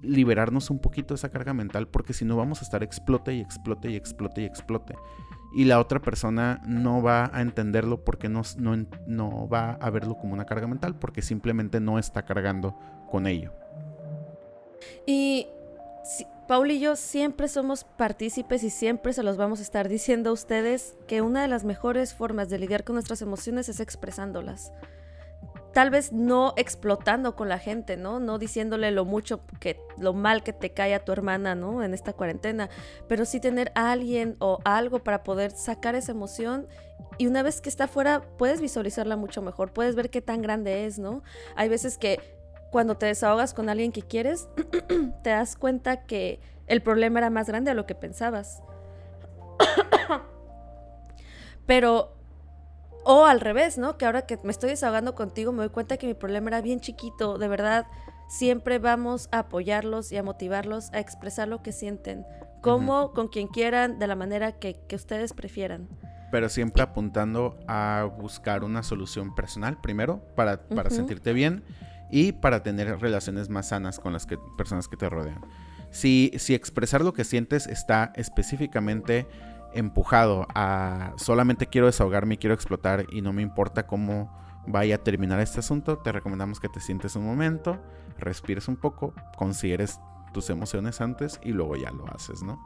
[0.00, 3.40] liberarnos un poquito de esa carga mental, porque si no vamos a estar explote y
[3.40, 4.94] explote y explote y explote
[5.52, 8.42] y la otra persona no va a entenderlo porque no,
[9.06, 12.78] no, va a verlo como una carga mental, porque simplemente no está cargando
[13.10, 13.52] con ello.
[15.06, 15.48] Y
[16.46, 20.32] Paul y yo siempre somos partícipes y siempre se los vamos a estar diciendo a
[20.32, 24.72] ustedes que una de las mejores formas de lidiar con nuestras emociones es expresándolas
[25.78, 28.18] tal vez no explotando con la gente, ¿no?
[28.18, 31.84] No diciéndole lo mucho que lo mal que te cae a tu hermana, ¿no?
[31.84, 32.68] En esta cuarentena,
[33.06, 36.66] pero sí tener alguien o algo para poder sacar esa emoción
[37.16, 40.84] y una vez que está afuera puedes visualizarla mucho mejor, puedes ver qué tan grande
[40.84, 41.22] es, ¿no?
[41.54, 42.18] Hay veces que
[42.72, 44.48] cuando te desahogas con alguien que quieres,
[45.22, 48.64] te das cuenta que el problema era más grande de lo que pensabas.
[51.66, 52.17] Pero
[53.10, 53.96] o al revés, ¿no?
[53.96, 56.78] Que ahora que me estoy desahogando contigo me doy cuenta que mi problema era bien
[56.78, 57.38] chiquito.
[57.38, 57.86] De verdad,
[58.28, 62.26] siempre vamos a apoyarlos y a motivarlos a expresar lo que sienten.
[62.60, 65.88] Como, con quien quieran, de la manera que, ustedes prefieran.
[66.30, 71.64] Pero siempre apuntando a buscar una solución personal primero para, para sentirte bien
[72.10, 75.40] y para tener relaciones más sanas con las que, personas que te rodean.
[75.90, 79.26] Si, si expresar lo que sientes está específicamente
[79.72, 84.32] empujado a solamente quiero desahogarme y quiero explotar y no me importa cómo
[84.66, 87.80] vaya a terminar este asunto, te recomendamos que te sientes un momento,
[88.18, 89.98] respires un poco, consideres
[90.32, 92.62] tus emociones antes y luego ya lo haces, ¿no?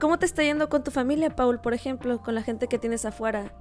[0.00, 3.04] ¿Cómo te está yendo con tu familia, Paul, por ejemplo, con la gente que tienes
[3.04, 3.52] afuera?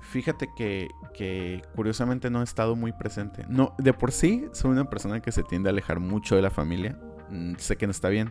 [0.00, 3.44] Fíjate que, que, curiosamente no he estado muy presente.
[3.48, 6.50] No, de por sí soy una persona que se tiende a alejar mucho de la
[6.50, 6.98] familia.
[7.30, 8.30] Mm, sé que no está bien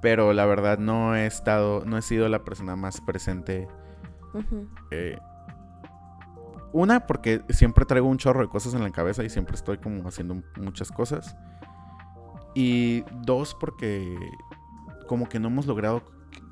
[0.00, 3.68] pero la verdad no he estado, no he sido la persona más presente.
[4.90, 5.18] Eh,
[6.72, 10.06] una, porque siempre traigo un chorro de cosas en la cabeza y siempre estoy como
[10.08, 11.36] haciendo muchas cosas.
[12.54, 14.16] Y dos, porque
[15.06, 16.02] como que no hemos logrado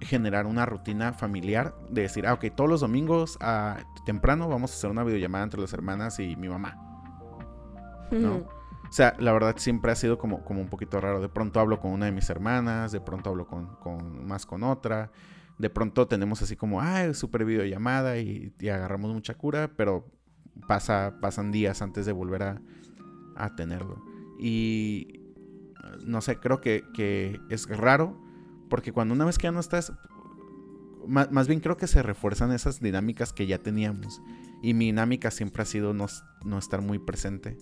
[0.01, 4.75] generar una rutina familiar de decir, ah, ok, todos los domingos a temprano vamos a
[4.75, 6.77] hacer una videollamada entre las hermanas y mi mamá.
[8.11, 8.58] ¿No?
[8.89, 11.21] O sea, la verdad siempre ha sido como, como un poquito raro.
[11.21, 15.11] De pronto hablo con una de mis hermanas, de pronto hablo con, más con otra.
[15.59, 20.07] De pronto tenemos así como, ah, super videollamada y, y agarramos mucha cura, pero
[20.67, 22.63] pasa, pasan días antes de volver a,
[23.37, 24.03] a tenerlo.
[24.39, 25.21] Y
[26.05, 28.21] no sé, creo que, que, es raro
[28.69, 29.93] porque cuando una vez que ya no estás,
[31.07, 34.21] más, más, bien creo que se refuerzan esas dinámicas que ya teníamos.
[34.63, 36.07] Y mi dinámica siempre ha sido no,
[36.45, 37.57] no estar muy presente.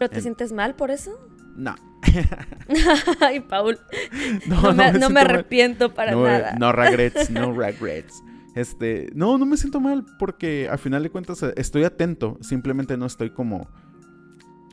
[0.00, 1.12] ¿Pero te sientes mal por eso?
[1.56, 1.74] No.
[3.20, 3.78] Ay, Paul.
[4.46, 6.56] No, me, no me arrepiento para nada.
[6.58, 8.22] No regrets, no regrets.
[8.54, 12.96] Este, no, no me siento mal porque al final de cuentas eh, estoy atento, simplemente
[12.96, 13.68] no estoy como...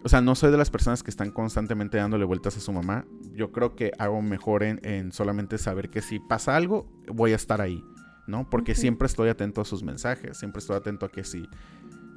[0.06, 3.06] O sea, no soy de las personas que están constantemente dándole vueltas a su mamá.
[3.34, 7.60] Yo creo que hago mejor en, solamente saber que si pasa algo, voy a estar
[7.60, 7.84] ahí,
[8.28, 8.50] ¿no?
[8.50, 11.50] Porque siempre estoy atento a sus mensajes, siempre estoy atento a que si,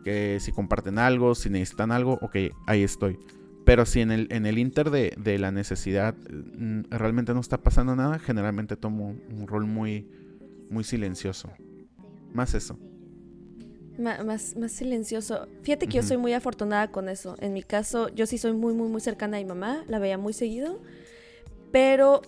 [0.03, 2.37] que si comparten algo, si necesitan algo, ok,
[2.67, 3.19] ahí estoy.
[3.65, 7.59] Pero si en el, en el inter de, de la necesidad mm, realmente no está
[7.59, 10.09] pasando nada, generalmente tomo un rol muy,
[10.71, 11.51] muy silencioso.
[12.33, 12.79] Más eso.
[13.99, 15.47] más, más silencioso.
[15.63, 17.37] Fíjate que yo soy muy afortunada con eso.
[17.41, 19.85] En mi caso, yo sí soy muy, muy, muy cercana a mi mamá.
[19.89, 20.81] La veía muy seguido.
[21.73, 22.23] Pero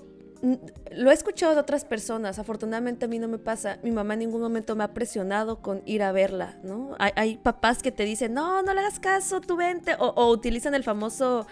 [0.91, 2.39] lo he escuchado de otras personas.
[2.39, 3.79] Afortunadamente a mí no me pasa.
[3.83, 6.97] Mi mamá en ningún momento me ha presionado con ir a verla, ¿no?
[6.99, 9.95] Hay, papás que te dicen, no, no le hagas caso, tú vente.
[9.99, 11.47] O, o utilizan el famoso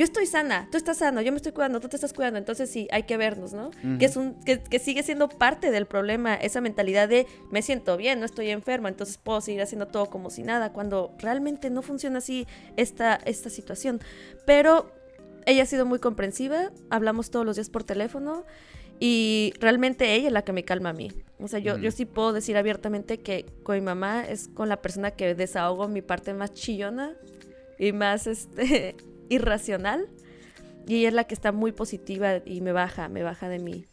[0.00, 2.70] yo estoy sana, tú estás sano, yo me estoy cuidando, tú te estás cuidando, entonces
[2.70, 3.70] sí, hay que vernos, ¿no?
[3.98, 8.18] que, es un, que, sigue siendo parte del problema, esa mentalidad de me siento bien,
[8.18, 12.18] no estoy enferma, entonces puedo seguir haciendo todo como si nada, cuando realmente no funciona
[12.18, 14.00] así esta, esta situación.
[14.46, 14.90] Pero
[15.46, 18.44] ella ha sido muy comprensiva, hablamos todos los días por teléfono
[18.98, 21.10] y realmente ella es la que me calma a mí.
[21.38, 24.82] O sea, yo, yo sí puedo decir abiertamente que con mi mamá es con la
[24.82, 27.14] persona que desahogo mi parte más chillona
[27.78, 28.96] y más este
[29.30, 30.08] irracional
[30.86, 33.86] y ella es la que está muy positiva y me baja, me baja de mi,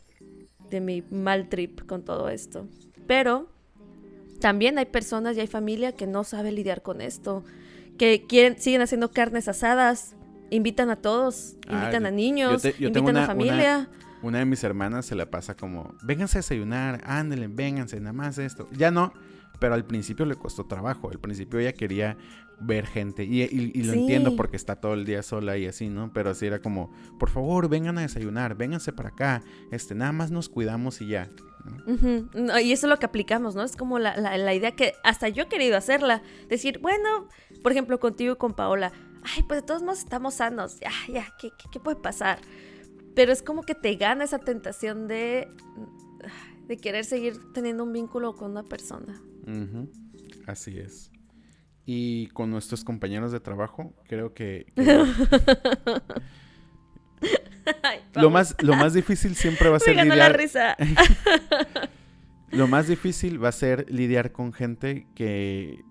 [0.69, 2.67] de mi mal trip con todo esto.
[3.05, 3.47] Pero
[4.39, 7.43] también hay personas y hay familia que no sabe lidiar con esto,
[7.97, 10.16] que quieren, siguen haciendo carnes asadas,
[10.49, 13.89] invitan a todos, ah, invitan a niños, invitan a familia.
[14.21, 18.37] Una, de mis hermanas se la pasa como, vénganse a desayunar, ándale, vénganse, nada más
[18.39, 18.67] esto.
[18.71, 19.13] Ya no,
[19.59, 21.09] pero al principio le costó trabajo.
[21.09, 22.17] Al principio ella quería
[22.59, 23.23] ver gente.
[23.23, 23.47] Y,
[23.83, 26.11] lo entiendo porque está todo el día sola y así, ¿no?
[26.13, 29.43] Pero así era como, por favor, vengan a desayunar, vénganse para acá.
[29.71, 31.29] Este, nada más nos cuidamos y ya.
[32.61, 33.63] y eso es lo que aplicamos, ¿no?
[33.63, 36.21] Es como la, idea que hasta yo he querido hacerla.
[36.49, 37.27] Decir, bueno,
[37.63, 38.91] por ejemplo, contigo y con Paola.
[39.35, 40.79] Ay, pues de todos modos estamos sanos.
[40.79, 42.39] Ya, ya, ¿qué, qué, puede pasar?
[43.15, 45.47] Pero es como que te gana esa tentación de,
[46.67, 49.21] de querer seguir teniendo un vínculo con una persona.
[50.45, 51.11] Así es.
[51.85, 54.71] Y con nuestros compañeros de trabajo, creo que...
[58.15, 60.17] lo, más, lo más difícil siempre va a ser lidiar...
[60.17, 60.77] la risa.
[62.51, 65.83] lo más difícil va a ser lidiar con gente que,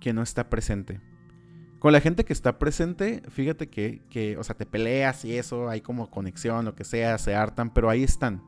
[0.00, 1.00] que no está presente.
[1.80, 5.70] Con la gente que está presente, fíjate que, que, o sea, te peleas y eso,
[5.70, 8.42] hay como conexión, lo que sea, se hartan, pero ahí están.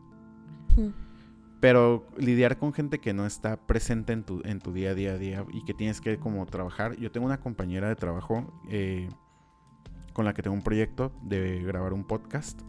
[1.58, 5.16] Pero lidiar con gente que no está presente en tu, en tu día a día,
[5.16, 6.96] día y que tienes que como trabajar.
[6.96, 9.08] Yo tengo una compañera de trabajo eh,
[10.12, 12.60] con la que tengo un proyecto de grabar un podcast.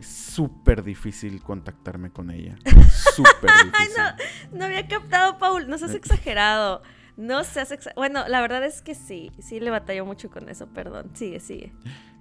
[0.00, 2.56] Súper difícil contactarme con ella.
[3.14, 4.02] Súper difícil.
[4.50, 5.68] no, no había captado, Paul.
[5.68, 6.82] No seas exagerado.
[7.16, 7.72] No seas.
[7.96, 9.30] Bueno, la verdad es que sí.
[9.38, 11.10] Sí le batalló mucho con eso, perdón.
[11.14, 11.72] Sigue, sigue.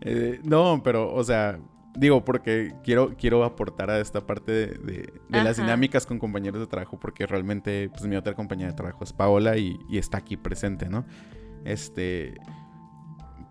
[0.01, 1.59] Eh, no, pero, o sea,
[1.95, 6.97] Digo, porque quiero, quiero aportar a esta parte de, las dinámicas con compañeros de trabajo,
[6.97, 11.05] porque realmente, pues mi otra compañera de trabajo es Paola y, está aquí presente, ¿no?
[11.65, 12.35] Este.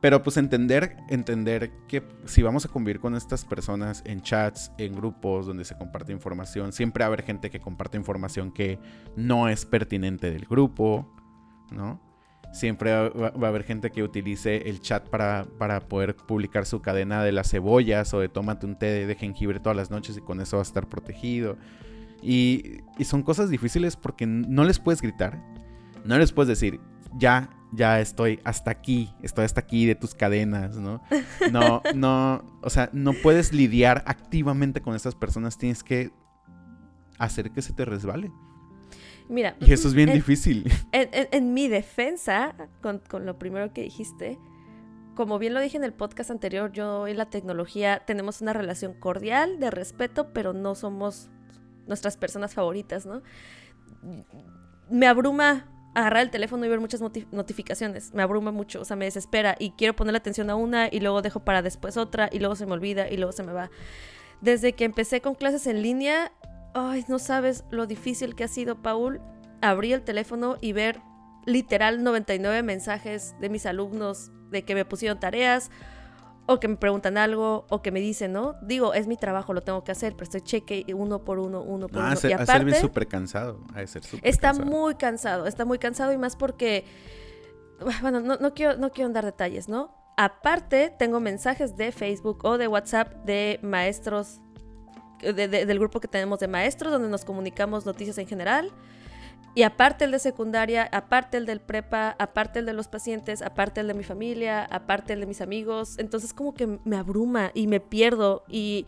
[0.00, 4.94] Pero pues entender, entender que si vamos a convivir con estas personas en chats, en
[4.94, 8.79] grupos donde se comparte información, siempre va a haber gente que comparte información que
[9.14, 11.14] no es pertinente del grupo,
[11.71, 12.01] ¿no?
[12.53, 17.23] Siempre va, a haber gente que utilice el chat para, para, poder publicar su cadena
[17.23, 20.41] de las cebollas o de tómate un té de jengibre todas las noches y con
[20.41, 21.57] eso va a estar protegido.
[22.23, 25.41] Y, y son cosas difíciles porque no les puedes gritar.
[26.05, 26.81] No les puedes decir,
[27.19, 31.03] ya, ya estoy hasta aquí, estoy hasta aquí de tus cadenas, ¿no?
[31.53, 36.13] No, no, o sea, no puedes lidiar activamente con estas personas, tienes que
[37.19, 38.33] hacer que se te resbale.
[39.31, 39.55] Mira.
[39.61, 40.71] Y eso es bien difícil.
[40.93, 44.38] En, mi defensa, con, lo primero que dijiste,
[45.14, 48.93] como bien lo dije en el podcast anterior, yo y la tecnología tenemos una relación
[48.93, 51.31] cordial, de respeto, pero no somos
[51.87, 53.23] nuestras personas favoritas, ¿no?
[54.90, 58.12] Me abruma agarrar el teléfono y ver muchas notificaciones.
[58.12, 61.23] Me abruma mucho, o sea, me desespera y quiero ponerle atención a una y luego
[61.23, 63.71] dejo para después otra y luego se me olvida y luego se me va.
[64.40, 66.33] Desde que empecé con clases en línea,
[66.75, 69.21] Ay, no sabes lo difícil que ha sido, Paul,
[69.61, 71.01] abrir el teléfono y ver
[71.47, 75.71] literal 99 mensajes de mis alumnos de que me pusieron tareas
[76.47, 78.57] o que me preguntan algo o que me dicen, ¿no?
[78.63, 81.89] Digo, es mi trabajo, lo tengo que hacer, pero estoy cheque uno por uno, uno
[81.89, 82.15] por uno.
[82.23, 83.61] y aparte, súper cansado,
[84.23, 86.85] Está muy cansado, está muy cansado y más porque,
[88.03, 89.95] bueno, no, no, quiero, no quiero dar detalles, ¿no?
[90.17, 94.41] Aparte, tengo mensajes de Facebook o de WhatsApp de maestros,
[95.23, 98.73] del grupo que tenemos de maestros, donde nos comunicamos noticias en general.
[99.55, 103.81] Y aparte el de secundaria, aparte el del prepa, aparte el de los pacientes, aparte
[103.81, 105.99] el de mi familia, aparte el de mis amigos.
[105.99, 108.87] Entonces como que me abruma y me pierdo y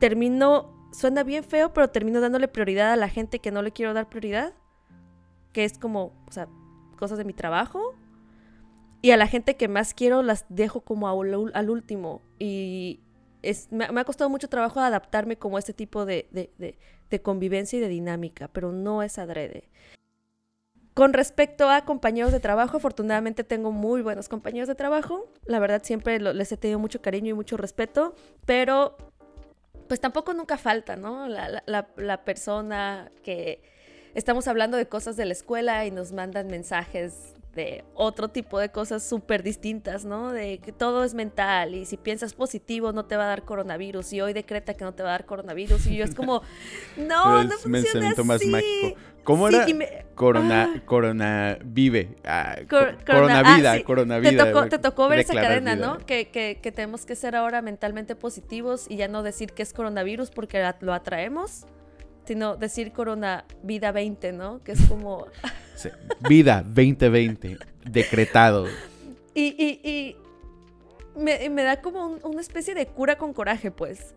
[0.00, 3.94] termino, suena bien feo, pero termino dándole prioridad a la gente que no le quiero
[3.94, 4.52] dar prioridad,
[5.52, 7.94] que es como, o cosas de mi trabajo.
[9.00, 12.22] Y a la gente que más quiero las dejo como al, último.
[12.38, 13.00] Y
[13.70, 16.28] me, ha costado mucho trabajo adaptarme como a este tipo de,
[17.10, 19.70] de convivencia y de dinámica, pero no es adrede.
[20.94, 25.28] Con respecto a compañeros de trabajo, afortunadamente tengo muy buenos compañeros de trabajo.
[25.44, 28.14] La verdad siempre les he tenido mucho cariño y mucho respeto,
[28.46, 28.96] pero
[29.88, 31.26] pues tampoco nunca falta, ¿no?
[31.26, 33.60] La, persona que
[34.14, 38.70] estamos hablando de cosas de la escuela y nos mandan mensajes de otro tipo de
[38.70, 40.32] cosas súper distintas, ¿no?
[40.32, 44.12] De que todo es mental y si piensas positivo no te va a dar coronavirus
[44.12, 46.42] y hoy decreta que no te va a dar coronavirus y yo es como,
[46.96, 48.22] no, no funciona así.
[48.24, 48.98] más mágico.
[49.24, 49.66] ¿Cómo era?
[50.14, 50.82] corona, ah.
[50.84, 52.16] corona vive.
[52.24, 54.68] Ah, corona vida, ah, corona vida.
[54.68, 55.98] Te tocó, ver esa cadena, ¿no?
[55.98, 59.72] Que, que, que tenemos que ser ahora mentalmente positivos y ya no decir que es
[59.72, 61.66] coronavirus porque lo atraemos
[62.24, 64.62] sino decir corona vida 20, ¿no?
[64.62, 65.26] Que es como...
[66.28, 68.66] vida 2020, decretado.
[69.34, 70.16] Y, y, y
[71.16, 74.14] me, da como una especie de cura con coraje, pues.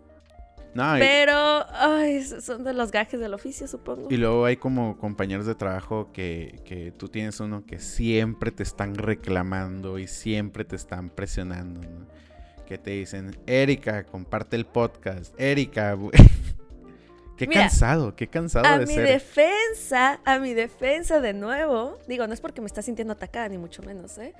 [0.73, 4.09] No, Pero, ay, son de los gajes del oficio, supongo.
[4.11, 8.61] Y luego hay como compañeros de trabajo que, que tú tienes uno que siempre te
[8.61, 12.05] están reclamando y siempre te están presionando, ¿no?
[12.67, 15.33] Que te dicen, Erika, comparte el podcast.
[15.39, 15.97] Erika,
[17.37, 22.33] Qué cansado, qué cansado a de mi defensa, a mi defensa de nuevo, digo, no
[22.33, 24.33] es porque me estás sintiendo atacada, ni mucho menos, ¿eh?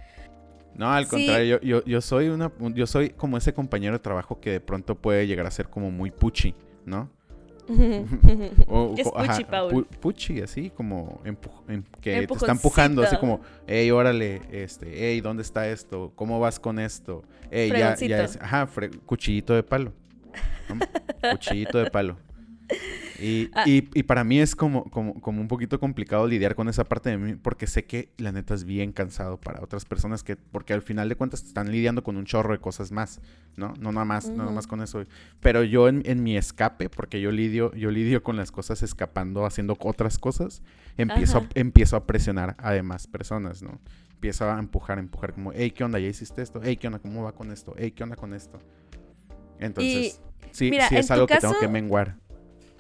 [0.76, 4.52] No, al contrario, yo, yo, soy una, yo soy como ese compañero de trabajo que
[4.52, 6.54] de pronto puede llegar a ser como muy puchi,
[6.86, 7.10] ¿no?
[8.68, 9.86] o, ¿Qué es puchi, Paul?
[10.00, 15.42] puchi, así como em, que te está empujando, así como, hey, órale, este, hey, ¿dónde
[15.42, 16.14] está esto?
[16.16, 17.24] ¿Cómo vas con esto?
[17.52, 18.70] Hey, ya, ya es, ajá,
[19.06, 19.94] cuchillito de palo.
[21.32, 22.18] cuchillito de palo.
[23.54, 23.64] Ah.
[23.66, 27.10] Y, y, para mí es como, como, como, un poquito complicado lidiar con esa parte
[27.10, 30.74] de mí, porque sé que la neta es bien cansado para otras personas, que porque
[30.74, 33.20] al final de cuentas están lidiando con un chorro de cosas más,
[33.56, 33.74] ¿no?
[33.80, 35.04] No nada más, nada más con eso.
[35.40, 39.46] Pero yo en, en, mi escape, porque yo lidio, yo lidio con las cosas escapando,
[39.46, 40.62] haciendo otras cosas,
[40.98, 43.80] empiezo, a, empiezo a presionar a demás personas, ¿no?
[44.14, 46.00] Empiezo a empujar, empujar, como, hey, ¿qué onda?
[46.00, 46.60] ¿Ya hiciste esto?
[46.64, 47.00] Hey, ¿qué onda?
[47.00, 47.74] ¿Cómo va con esto?
[47.78, 48.60] Hey, ¿qué onda con esto?
[49.60, 52.16] Entonces, sí, sí es algo que tengo que menguar.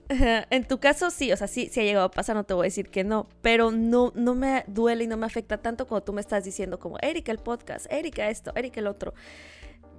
[0.10, 2.63] En tu caso sí, o sea, sí, sí ha llegado a pasar, no te voy
[2.63, 6.02] a decir que no, pero no, no me duele y no me afecta tanto como
[6.02, 9.13] tú me estás diciendo como, Erika el podcast, Erika esto, Erika el otro.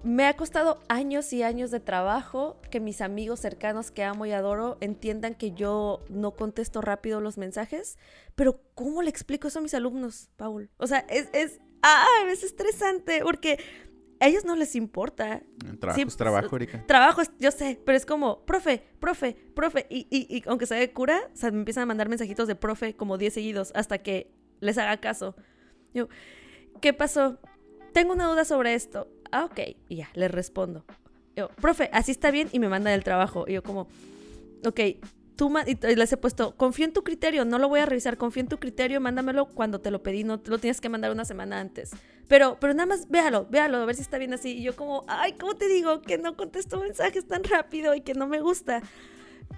[0.04, 4.32] Me ha costado años y años de trabajo que mis amigos cercanos que amo y
[4.32, 7.98] adoro entiendan que yo no contesto rápido los mensajes,
[8.36, 10.70] pero ¿cómo le explico eso a mis alumnos, Paul?
[10.76, 13.58] O sea, es, es, ah, es estresante porque
[14.20, 15.42] a ellos no les importa.
[15.78, 16.84] Trabajo es trabajo, Erika.
[16.86, 19.86] Trabajo es, yo sé, pero es como, profe, profe, profe.
[19.90, 22.54] Y, y, y aunque sea de cura, o sea, me empiezan a mandar mensajitos de
[22.54, 25.36] profe como 10 seguidos hasta que les haga caso.
[25.94, 26.08] Yo,
[26.80, 27.38] ¿qué pasó?
[27.92, 29.08] Tengo una duda sobre esto.
[29.30, 29.60] Ah, ok.
[29.88, 30.84] Y ya, les respondo.
[31.36, 33.44] Yo, profe, así está bien y me mandan el trabajo.
[33.46, 33.88] Y yo como,
[34.64, 34.80] ok,
[35.38, 38.40] tú y les he puesto, confío en tu criterio, no lo voy a revisar, confío
[38.40, 41.60] en tu criterio, mándamelo cuando te lo pedí, no lo tienes que mandar una semana
[41.60, 41.92] antes.
[42.26, 44.58] Pero, pero nada más véalo, véalo, a ver si está bien así.
[44.58, 48.14] Y yo como, ay, ¿cómo te digo que no contesto mensajes tan rápido y que
[48.14, 48.82] no me gusta?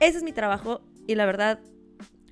[0.01, 1.61] Ese es mi trabajo y la verdad,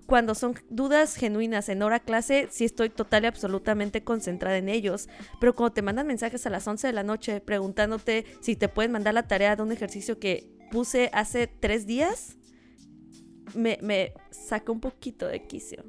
[0.04, 5.08] cuando son dudas genuinas en hora clase, sí estoy total y absolutamente concentrada en ellos.
[5.40, 8.92] Pero cuando te mandan mensajes a las 11 de la noche preguntándote si te pueden
[8.92, 12.38] mandar la tarea de un ejercicio que puse hace tres días,
[13.54, 15.84] me, me saca un poquito de quicio.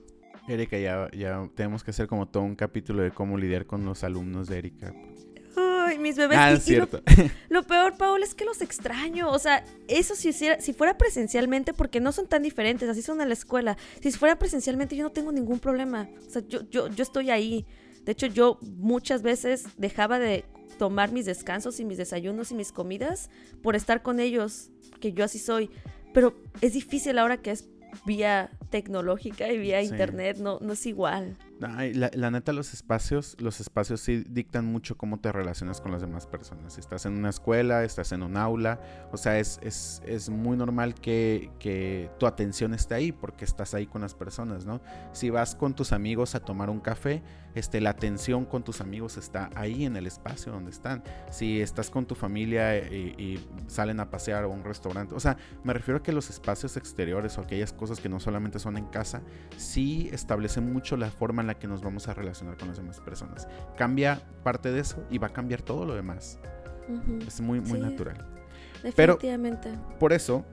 [0.48, 4.04] Erika, ya, ya tenemos que hacer como todo un capítulo de cómo lidiar con los
[4.04, 4.94] alumnos de Erika.
[5.56, 6.38] Ay, mis bebés.
[6.38, 7.02] Ah, es cierto.
[7.50, 9.30] Lo, peor, Paul, es que los extraño.
[9.30, 13.28] O sea, eso si, si fuera presencialmente, porque no son tan diferentes, así son en
[13.28, 13.78] la escuela.
[14.02, 16.10] Si fuera presencialmente, yo no tengo ningún problema.
[16.28, 17.66] O sea, yo, yo, yo estoy ahí.
[18.06, 20.46] De hecho, yo muchas veces dejaba de
[20.78, 23.30] tomar mis descansos y mis desayunos y mis comidas
[23.62, 25.70] por estar con ellos, que yo así soy.
[26.14, 27.68] Pero es difícil ahora que es
[28.06, 31.38] vía tecnológica y vía internet, no, no es igual.
[31.62, 35.92] Ay, la, la neta, los espacios, los espacios sí dictan mucho cómo te relacionas con
[35.92, 36.78] las demás personas.
[36.78, 38.80] Estás en una escuela, estás en un aula,
[39.12, 43.74] o sea, es, es, es muy normal que, que, tu atención esté ahí porque estás
[43.74, 44.80] ahí con las personas, ¿no?
[45.12, 47.22] Si vas con tus amigos a tomar un café,
[47.56, 51.04] este, la atención con tus amigos está ahí en el espacio donde están.
[51.30, 55.36] Si estás con tu familia y, y salen a pasear a un restaurante, o sea,
[55.64, 58.86] me refiero a que los espacios exteriores o aquellas cosas que no solamente son en
[58.86, 59.22] casa,
[59.58, 63.00] sí establecen mucho la forma en la que nos vamos a relacionar con las demás
[63.00, 63.48] personas.
[63.78, 66.40] Cambia parte de eso y va a cambiar todo lo demás.
[66.88, 67.28] Uh -huh.
[67.28, 68.18] Es muy, muy sí, natural.
[68.84, 69.70] Definitivamente.
[69.72, 70.46] Pero por eso,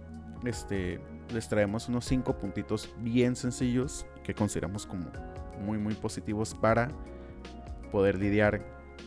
[0.44, 1.00] este,
[1.32, 5.06] les traemos unos cinco puntitos bien sencillos que consideramos como
[5.60, 6.88] muy, muy positivos para
[7.92, 8.62] poder lidiar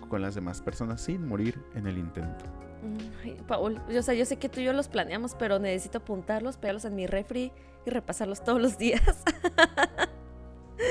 [0.10, 2.46] con las demás personas sin morir en el intento.
[3.24, 6.58] Ay, Paul, o sea, yo sé que tú y yo los planeamos, pero necesito apuntarlos,
[6.58, 7.52] pegarlos en mi refri
[7.86, 9.02] y repasarlos todos los días.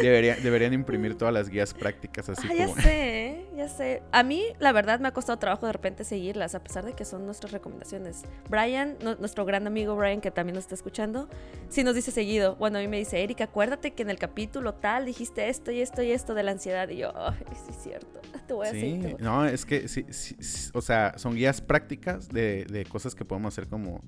[0.03, 2.77] Debería, deberían imprimir todas las guías prácticas así ah, como...
[2.77, 4.03] Ya sé, ya sé.
[4.13, 7.05] A mí, la verdad, me ha costado trabajo de repente seguirlas, a pesar de que
[7.05, 8.23] son nuestras recomendaciones.
[8.49, 11.29] Brian, no, nuestro gran amigo Brian, que también nos está escuchando,
[11.69, 12.57] sí nos dice seguido.
[12.57, 15.81] Bueno, a mí me dice, Erika, acuérdate que en el capítulo tal dijiste esto y
[15.81, 16.89] esto y esto de la ansiedad.
[16.89, 19.17] Y yo, ay, sí es cierto, te voy a sí, decir.
[19.21, 23.25] No, es que sí, sí, sí, o sea, son guías prácticas de, de cosas que
[23.25, 24.03] podemos hacer como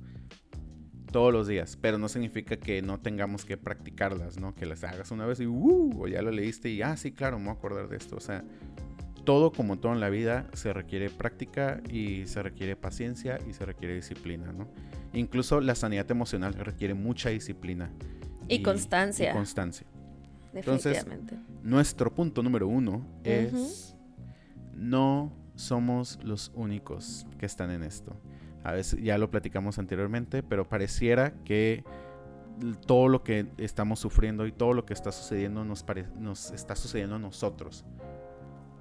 [1.10, 4.54] todos los días, pero no significa que no tengamos que practicarlas, ¿no?
[4.54, 7.38] Que las hagas una vez y uh, o ya lo leíste y ah, sí, claro,
[7.38, 8.16] me voy a acordar de esto.
[8.16, 8.44] O sea,
[9.24, 13.64] todo como todo en la vida se requiere práctica y se requiere paciencia y se
[13.64, 14.68] requiere disciplina, ¿no?
[15.12, 17.90] Incluso la sanidad emocional requiere mucha disciplina
[18.48, 19.30] y, y constancia.
[19.30, 19.86] Y constancia.
[20.52, 21.34] Definitivamente.
[21.34, 24.74] Entonces, nuestro punto número uno es uh -huh.
[24.74, 28.16] no somos los únicos que están en esto.
[28.62, 31.84] A veces ya lo platicamos anteriormente, pero pareciera que
[32.86, 35.84] todo lo que estamos sufriendo y todo lo que está sucediendo nos,
[36.18, 37.84] nos está sucediendo a nosotros.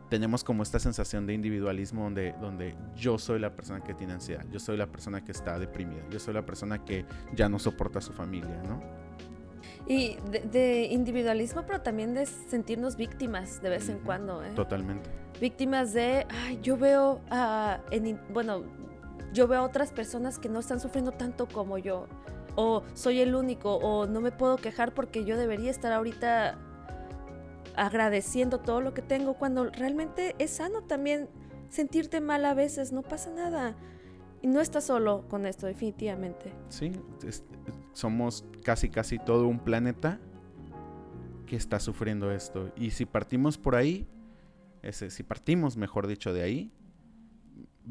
[0.10, 4.44] Tenemos como esta sensación de individualismo donde, donde yo soy la persona que tiene ansiedad,
[4.52, 7.06] yo soy la persona que está deprimida, yo soy la persona que
[7.36, 8.82] ya no soporta a su familia, ¿no?
[9.88, 14.44] Y de, de, individualismo, pero también de sentirnos víctimas de vez en cuando.
[14.44, 14.52] ¿eh?
[14.56, 15.10] Totalmente.
[15.40, 18.64] Víctimas de, ay, yo veo, uh, en, bueno,
[19.34, 22.08] yo veo a otras personas que no están sufriendo tanto como yo.
[22.56, 26.58] O soy el único, o no me puedo quejar porque yo debería estar ahorita
[27.76, 31.30] agradeciendo todo lo que tengo, cuando realmente es sano también
[31.70, 33.76] sentirte mal a veces, no pasa nada.
[34.42, 36.54] Y no estás solo con esto, definitivamente.
[36.70, 36.92] Sí,
[37.94, 40.20] somos casi, casi todo un planeta
[41.46, 42.72] que está sufriendo esto.
[42.76, 44.08] Y si partimos por ahí,
[44.82, 46.72] ese, si partimos, mejor dicho, de ahí,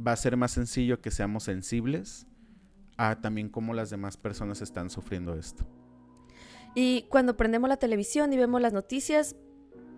[0.07, 2.27] va a ser más sencillo que seamos sensibles
[2.97, 5.65] a también cómo las demás personas están sufriendo esto.
[6.75, 9.37] Y cuando prendemos la televisión y vemos las noticias,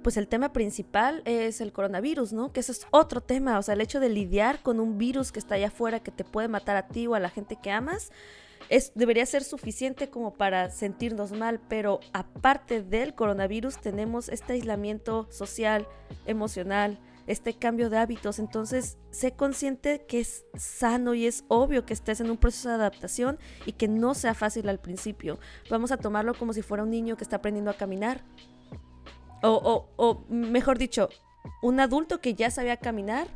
[0.02, 2.52] pues el tema principal es el coronavirus, ¿no?
[2.52, 5.38] Que eso es otro tema, o sea, el hecho de lidiar con un virus que
[5.38, 8.10] está allá afuera que te puede matar a ti o a la gente que amas,
[8.68, 15.26] es, debería ser suficiente como para sentirnos mal, pero aparte del coronavirus tenemos este aislamiento
[15.30, 15.88] social,
[16.24, 16.98] emocional,
[17.30, 18.38] este cambio de hábitos.
[18.38, 22.74] Entonces, sé consciente que es sano y es obvio que estés en un proceso de
[22.74, 25.38] adaptación y que no sea fácil al principio.
[25.70, 28.24] Vamos a tomarlo como si fuera un niño que está aprendiendo a caminar.
[29.42, 31.08] O, o, o mejor dicho,
[31.62, 33.28] un adulto que ya sabía caminar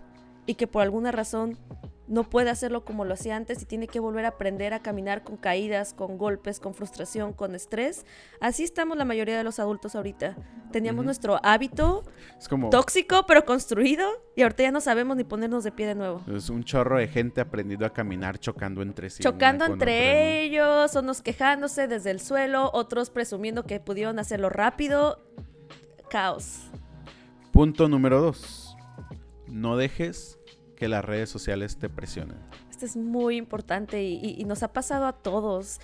[0.47, 1.59] y que por alguna razón
[2.07, 5.24] no puede hacerlo como lo hacía antes y tiene que volver a aprender a caminar
[5.24, 8.05] con caídas, con golpes, con frustración, con estrés.
[8.40, 10.36] Así estamos la mayoría de los adultos ahorita.
[10.70, 11.07] Teníamos uh -huh.
[11.07, 12.05] nuestro hábito
[12.38, 12.68] es como...
[12.70, 16.22] tóxico pero construido y ahorita ya no sabemos ni ponernos de pie de nuevo.
[16.34, 19.22] Es un chorro de gente aprendiendo a caminar chocando entre sí.
[19.22, 25.24] Chocando entre otra, ellos, unos quejándose desde el suelo, otros presumiendo que pudieron hacerlo rápido.
[26.11, 26.70] Caos.
[27.52, 28.76] Punto número dos.
[29.46, 30.38] No dejes
[30.75, 32.37] que las redes sociales te presionen.
[32.70, 35.81] Esto es muy importante y, nos ha pasado a todos.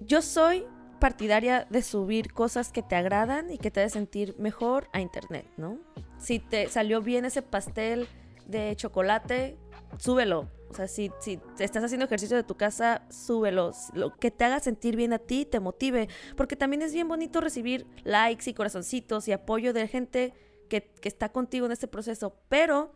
[0.00, 0.64] Yo soy
[1.00, 5.46] partidaria de subir cosas que te agradan y que te hagan sentir mejor a internet,
[5.56, 5.78] ¿no?
[6.18, 8.08] Si te salió bien ese pastel
[8.46, 9.56] de chocolate,
[9.98, 10.50] súbelo.
[10.70, 13.72] O sea, si, si estás haciendo ejercicio de tu casa, súbelo.
[13.94, 16.08] Lo que te haga sentir bien a ti, te motive.
[16.36, 20.34] Porque también es bien bonito recibir likes y corazoncitos y apoyo de gente
[20.68, 22.36] que, que está contigo en este proceso.
[22.48, 22.92] Pero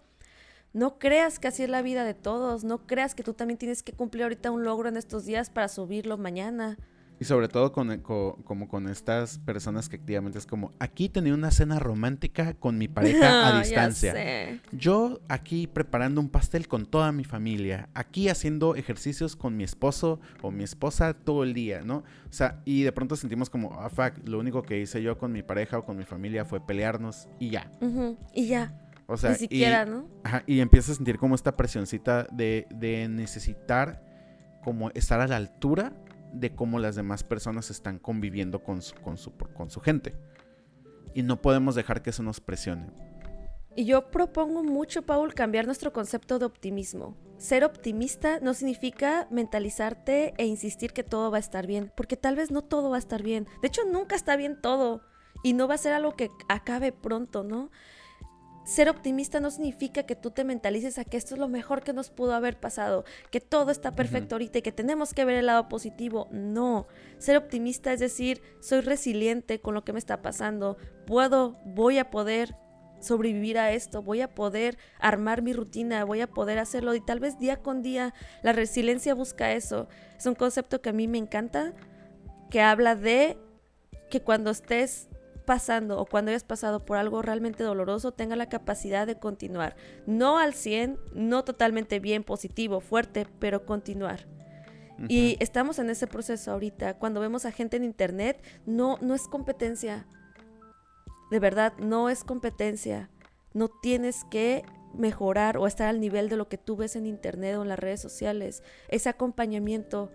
[0.73, 2.65] no creas que así es la vida de todos.
[2.65, 5.69] No creas que tú también tienes que cumplir ahorita un logro en estos días para
[5.69, 6.79] subirlo mañana.
[7.21, 11.51] Y sobre todo con, como con estas personas que activamente es como, aquí tenía una
[11.51, 14.59] cena romántica con mi pareja a distancia.
[14.73, 17.91] Yo aquí preparando un pastel con toda mi familia.
[17.93, 21.97] Aquí haciendo ejercicios con mi esposo o mi esposa todo el día, ¿no?
[21.99, 25.31] O sea, y de pronto sentimos como, ah, fuck, lo único que hice yo con
[25.31, 27.71] mi pareja o con mi familia fue pelearnos y ya.
[28.33, 28.90] Y ya.
[29.11, 30.09] O sea, Ni siquiera, ¿no?
[30.23, 34.03] Ajá, y empiezas a sentir como esta presioncita de, de necesitar
[34.63, 35.93] como estar a la altura
[36.33, 40.15] de cómo las demás personas están conviviendo con su, con su, con su gente.
[41.13, 42.87] Y no podemos dejar que eso nos presione.
[43.75, 47.17] Y yo propongo mucho, Paul, cambiar nuestro concepto de optimismo.
[47.39, 52.37] Ser optimista no significa mentalizarte e insistir que todo va a estar bien, porque tal
[52.37, 53.47] vez no todo va a estar bien.
[53.63, 55.03] De hecho, nunca está bien todo
[55.43, 57.71] y no va a ser algo que acabe pronto, ¿no?
[58.71, 61.93] Ser optimista no significa que tú te mentalices a que esto es lo mejor que
[61.93, 65.47] nos pudo haber pasado, que todo está perfecto ahorita y que tenemos que ver el
[65.47, 66.29] lado positivo.
[66.31, 66.87] No,
[67.19, 72.11] ser optimista es decir, soy resiliente con lo que me está pasando, puedo, voy a
[72.11, 72.55] poder
[73.01, 77.19] sobrevivir a esto, voy a poder armar mi rutina, voy a poder hacerlo y tal
[77.19, 78.15] vez día con día
[78.45, 79.89] la resiliencia busca eso.
[80.17, 81.75] Es un concepto que a mí me encanta,
[82.51, 83.37] que habla de
[84.11, 85.09] que cuando estés
[85.51, 89.75] pasando o cuando hayas pasado por algo realmente doloroso, tenga la capacidad de continuar.
[90.07, 94.29] No al 100, no totalmente bien, positivo, fuerte, pero continuar.
[95.09, 96.99] Y estamos en ese proceso ahorita.
[96.99, 100.07] Cuando vemos a gente en internet, no, no es competencia.
[101.33, 103.11] De verdad, no es competencia.
[103.53, 104.63] No tienes que
[104.95, 107.79] mejorar o estar al nivel de lo que tú ves en internet o en las
[107.81, 108.63] redes sociales.
[108.87, 110.13] Es acompañamiento.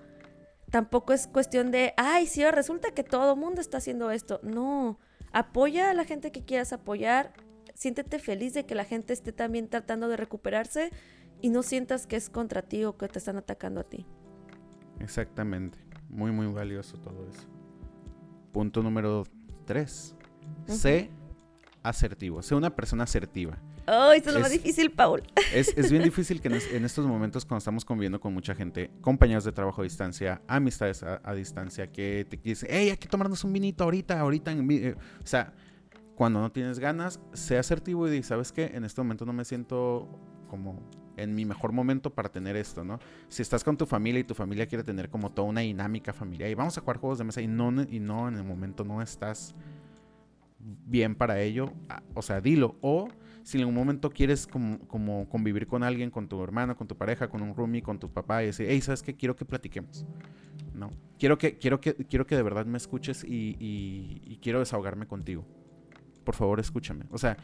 [0.71, 4.39] Tampoco es cuestión de, ay, sí, resulta que todo el mundo está haciendo esto.
[4.41, 4.97] No,
[5.35, 7.33] Apoya a la gente que quieras apoyar.
[7.73, 10.91] Siéntete feliz de que la gente esté también tratando de recuperarse
[11.41, 14.05] y no sientas que es contra ti o que te están atacando a ti.
[15.01, 15.77] Exactamente.
[16.07, 17.49] Muy, muy valioso todo eso.
[18.53, 19.25] Punto número
[19.65, 20.15] 3.
[20.67, 21.09] Sé
[21.83, 22.41] asertivo.
[22.41, 23.57] Sé una persona asertiva.
[23.87, 25.23] Oh, esto es lo más difícil, Paul.
[25.53, 29.51] Es, bien difícil que en, estos momentos, cuando estamos conviviendo con mucha gente, compañeros de
[29.51, 33.83] trabajo a distancia, amistades a, distancia, que te dicen, hey, hay que tomarnos un vinito
[33.83, 34.51] ahorita, ahorita.
[34.51, 35.53] Eh", o sea,
[36.15, 38.71] cuando no tienes ganas, sé asertivo y di, ¿sabes qué?
[38.73, 40.09] En este momento no me siento
[40.49, 40.81] como
[41.17, 42.99] en mi mejor momento para tener esto, ¿no?
[43.27, 46.49] Si estás con tu familia y tu familia quiere tener como toda una dinámica familiar
[46.49, 49.01] y vamos a jugar juegos de mesa y no, y no en el momento no
[49.01, 49.55] estás
[50.59, 52.75] bien para ello, ah, o sea, dilo.
[52.81, 53.07] O
[53.45, 56.97] si en un momento quieres como, como, convivir con alguien, con tu hermano, con tu
[56.97, 59.15] pareja, con un roomie, con tu papá, y decir, hey, ¿sabes qué?
[59.15, 60.03] Quiero que platiquemos.
[60.73, 60.89] ¿No?
[61.19, 65.45] Quiero que, quiero que, quiero que de verdad me escuches y, y, quiero desahogarme contigo.
[66.23, 67.05] Por favor, escúchame.
[67.11, 67.37] O sea,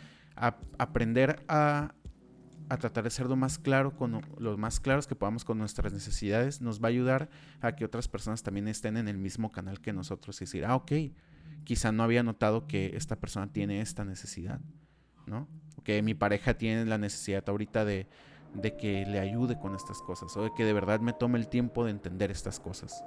[0.80, 1.94] aprender a,
[2.70, 5.94] a tratar de ser lo más claro, con lo más claros que podamos con nuestras
[5.94, 7.30] necesidades, nos va a ayudar
[7.62, 10.76] a que otras personas también estén en el mismo canal que nosotros y decir, ah,
[10.76, 10.94] ok,
[11.64, 14.62] quizá no había notado que esta persona tiene esta necesidad,
[15.28, 15.48] ¿no?
[15.84, 18.08] Que mi pareja tiene la necesidad ahorita de,
[18.54, 21.48] de que le ayude con estas cosas o de que de verdad me tome el
[21.48, 23.04] tiempo de entender estas cosas.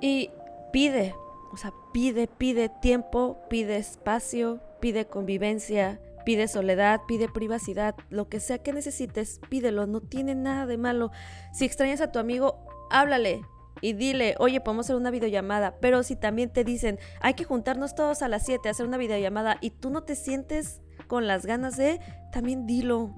[0.00, 0.30] Y
[0.72, 1.14] pide,
[1.52, 8.40] o sea, pide, pide tiempo, pide espacio, pide convivencia, pide soledad, pide privacidad, lo que
[8.40, 11.10] sea que necesites, pídelo, no tiene nada de malo.
[11.52, 13.42] Si extrañas a tu amigo, háblale
[13.80, 17.94] y dile, oye, podemos hacer una videollamada, pero si también te dicen, hay que juntarnos
[17.94, 21.44] todos a las 7 a hacer una videollamada y tú no te sientes con las
[21.44, 22.00] ganas de,
[22.30, 23.14] también dilo.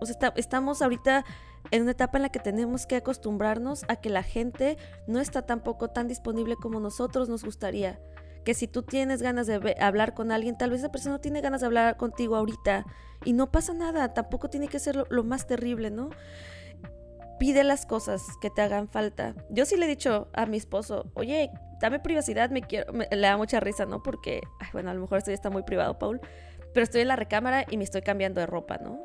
[0.00, 1.24] O sea, estamos ahorita
[1.70, 5.42] en una etapa en la que tenemos que acostumbrarnos a que la gente no está
[5.42, 8.00] tampoco tan disponible como nosotros nos gustaría.
[8.44, 11.42] Que si tú tienes ganas de hablar con alguien, tal vez esa persona no tiene
[11.42, 12.86] ganas de hablar contigo ahorita.
[13.24, 16.08] Y no pasa nada, tampoco tiene que ser lo, más terrible, ¿no?
[17.38, 19.34] Pide las cosas que te hagan falta.
[19.50, 23.36] Yo sí le he dicho a mi esposo, oye, dame privacidad, me quiero, le da
[23.36, 24.02] mucha risa, ¿no?
[24.02, 24.40] Porque,
[24.72, 26.20] bueno, a lo mejor esto ya está muy privado, Paul
[26.72, 29.00] pero estoy en la recámara y me estoy cambiando de ropa, ¿no?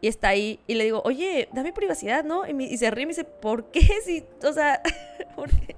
[0.00, 2.44] Y está ahí y le digo, oye, dame privacidad, ¿no?
[2.46, 3.80] Y, se ríe y me dice, ¿por qué?
[4.04, 4.82] Si, o sea,
[5.36, 5.76] ¿por qué?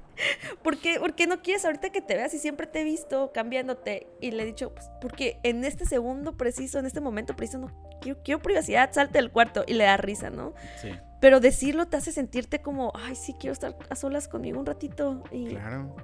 [0.62, 3.32] ¿Por qué, ¿Por qué no quieres ahorita que te veas y siempre te he visto
[3.34, 4.06] cambiándote?
[4.20, 7.98] Y le he dicho, pues porque en este segundo preciso, en este momento preciso, no
[8.00, 9.64] quiero, quiero privacidad, salte del cuarto.
[9.66, 10.54] Y le da risa, ¿no?
[10.80, 10.90] Sí.
[11.20, 15.22] Pero decirlo te hace sentirte como, ay, sí, quiero estar a solas conmigo un ratito.
[15.32, 15.94] Y, claro.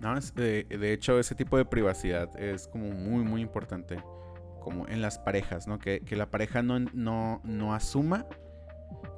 [0.00, 4.02] No, de, hecho, ese tipo de privacidad es como muy, muy importante.
[4.60, 5.78] Como en las parejas, ¿no?
[5.78, 8.26] Que, la pareja no, no, no, asuma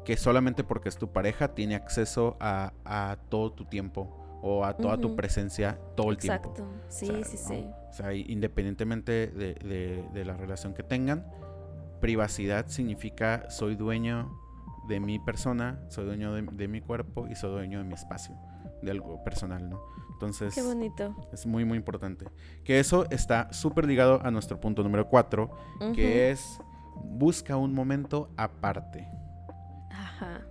[0.04, 4.96] que solamente porque es tu pareja tiene acceso a, todo tu tiempo o a toda
[4.98, 6.50] tu presencia todo el tiempo.
[6.50, 7.66] Exacto, sí, sí, sí.
[7.90, 11.26] O sea, independientemente de, la relación que tengan,
[12.00, 14.32] privacidad significa soy dueño
[14.88, 18.34] de mi persona, soy dueño de, de mi cuerpo y soy dueño de mi espacio.
[18.82, 19.80] de algo personal, ¿no?
[20.20, 21.16] Entonces, Qué bonito.
[21.32, 22.26] es muy, muy importante.
[22.62, 25.50] Que eso está súper ligado a nuestro punto número cuatro,
[25.94, 26.60] que es
[27.02, 29.08] busca un momento aparte.
[29.90, 30.42] Ajá.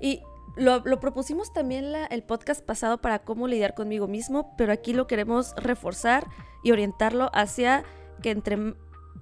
[0.00, 0.20] Y
[0.56, 4.92] lo, lo propusimos también la- el podcast pasado para cómo lidiar conmigo mismo, pero aquí
[4.92, 6.26] lo queremos reforzar
[6.64, 7.84] y orientarlo hacia
[8.20, 8.74] que entre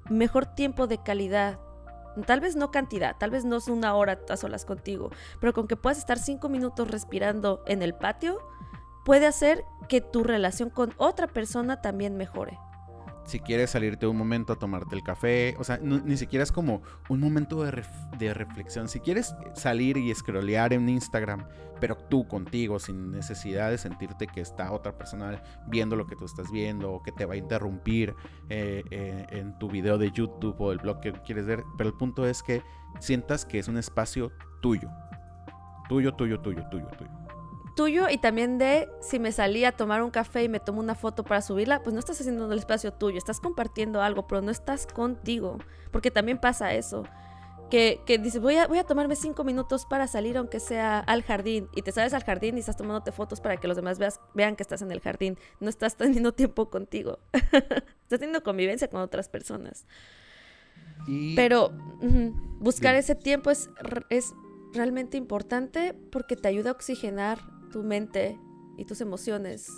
[0.08, 1.58] mejor tiempo de calidad,
[2.26, 5.68] tal vez no cantidad, tal vez no es una hora a solas contigo, pero con
[5.68, 8.38] que puedas estar cinco minutos respirando en el patio,
[9.04, 12.58] puede hacer que tu relación con otra persona también mejore.
[13.26, 16.80] Si quieres salirte un momento a tomarte el café, o sea, ni siquiera es como
[17.10, 17.84] un momento de,
[18.18, 18.88] de reflexión.
[18.88, 21.46] Si quieres salir y scrollear en Instagram,
[21.78, 26.24] pero tú contigo, sin necesidad de sentirte que está otra persona viendo lo que tú
[26.24, 28.14] estás viendo o que te va a interrumpir
[28.48, 31.96] eh, eh, en tu video de YouTube o el blog que quieres ver, pero el
[31.98, 32.62] punto es que
[32.98, 34.32] sientas que es un espacio
[34.62, 34.88] tuyo.
[35.86, 37.21] Tuyo, tuyo, tuyo, tuyo, tuyo.
[37.74, 40.94] Tuyo y también de si me salí a tomar un café y me tomo una
[40.94, 44.50] foto para subirla, pues no estás haciendo el espacio tuyo, estás compartiendo algo, pero no
[44.50, 45.58] estás contigo,
[45.90, 47.04] porque también pasa eso.
[47.70, 51.22] Que, que dices, voy a, voy a tomarme cinco minutos para salir, aunque sea al
[51.22, 54.20] jardín, y te sales al jardín y estás tomándote fotos para que los demás veas,
[54.34, 55.38] vean que estás en el jardín.
[55.58, 57.18] No estás teniendo tiempo contigo.
[57.32, 59.86] estás teniendo convivencia con otras personas.
[61.06, 61.72] Y Pero
[62.58, 63.70] buscar ese tiempo es,
[64.10, 64.34] es
[64.74, 67.38] realmente importante porque te ayuda a oxigenar
[67.72, 68.38] tu mente
[68.78, 69.68] y tus emociones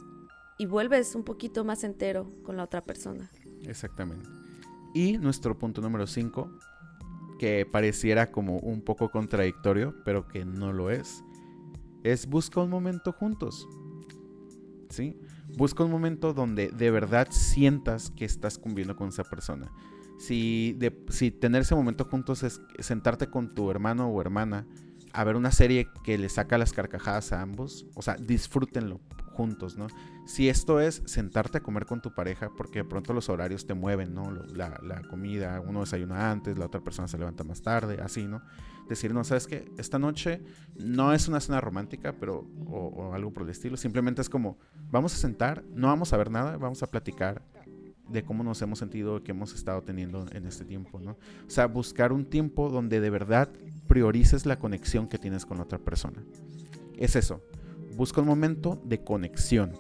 [0.59, 3.30] y vuelves un poquito más entero con la otra persona.
[3.62, 4.28] Exactamente.
[4.92, 6.51] Y nuestro punto número 5,
[7.38, 11.24] que pareciera como un poco contradictorio, pero que no lo es,
[12.05, 13.66] es busca un momento juntos.
[14.90, 15.18] ¿Sí?
[15.57, 19.72] Busca un momento donde de verdad sientas que estás conviviendo con esa persona.
[20.18, 24.66] Si, de- si tener ese momento juntos es sentarte con tu hermano o hermana
[25.15, 29.01] a ver una serie que le saca las carcajadas a ambos, o sea, disfrútenlo
[29.35, 29.87] juntos, ¿no?
[30.27, 33.75] Si esto es sentarte a comer con tu pareja, porque de pronto los horarios te
[33.75, 34.33] mueven, ¿no?
[34.33, 38.43] La, comida, uno desayuna antes, la otra persona se levanta más tarde, así, ¿no?
[38.89, 40.43] Decir, no, sabes que esta noche
[40.77, 44.59] no es una cena romántica, pero, o algo por el estilo, simplemente es como,
[44.91, 47.43] vamos a sentar, no vamos a ver nada, vamos a platicar
[48.09, 51.13] de cómo nos hemos sentido, que hemos estado teniendo en este tiempo, ¿no?
[51.13, 53.49] O sea, buscar un tiempo donde de verdad
[53.87, 56.23] priorices la conexión que tienes con la otra persona.
[56.97, 57.43] Es eso.
[57.97, 59.73] Busca un momento de conexión.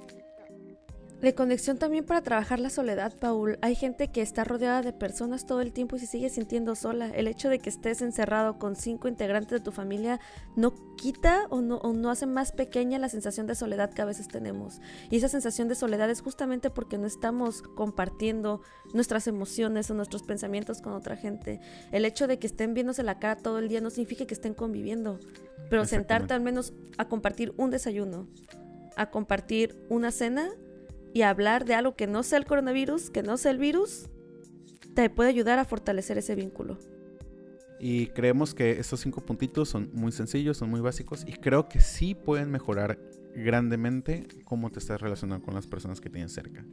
[1.24, 3.58] De conexión también para trabajar la soledad, Paul.
[3.62, 7.08] Hay gente que está rodeada de personas todo el tiempo y se sigue sintiendo sola.
[7.08, 10.20] El hecho de que estés encerrado con cinco integrantes de tu familia
[10.54, 14.04] no quita o no, o no hace más pequeña la sensación de soledad que a
[14.04, 14.82] veces tenemos.
[15.10, 18.60] Y esa sensación de soledad es justamente porque no estamos compartiendo
[18.92, 21.58] nuestras emociones o nuestros pensamientos con otra gente.
[21.90, 24.52] El hecho de que estén viéndose la cara todo el día no significa que estén
[24.52, 25.20] conviviendo.
[25.70, 28.28] Pero sentarte al menos a compartir un desayuno,
[28.94, 30.50] a compartir una cena
[31.14, 34.10] y hablar de algo que no sea el coronavirus, que no sea el virus,
[34.94, 36.76] te puede ayudar a fortalecer ese vínculo.
[37.78, 41.80] Y creemos que estos cinco puntitos son muy sencillos, son muy básicos y creo que
[41.80, 42.98] sí pueden mejorar
[43.34, 46.64] grandemente cómo te estás relacionando con las personas que tienes cerca.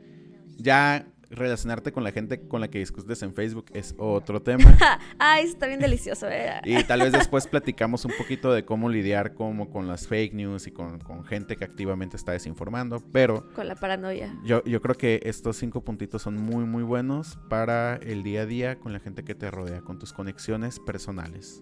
[0.57, 4.77] Ya relacionarte con la gente con la que discutes en Facebook es otro tema.
[5.17, 6.61] Ay, está bien delicioso, ¿eh?
[6.65, 10.67] Y tal vez después platicamos un poquito de cómo lidiar como con las fake news
[10.67, 13.01] y con, con gente que activamente está desinformando.
[13.11, 14.36] Pero Con la paranoia.
[14.43, 18.45] yo, yo creo que estos cinco puntitos son muy muy buenos para el día a
[18.45, 21.61] día con la gente que te rodea, con tus conexiones personales.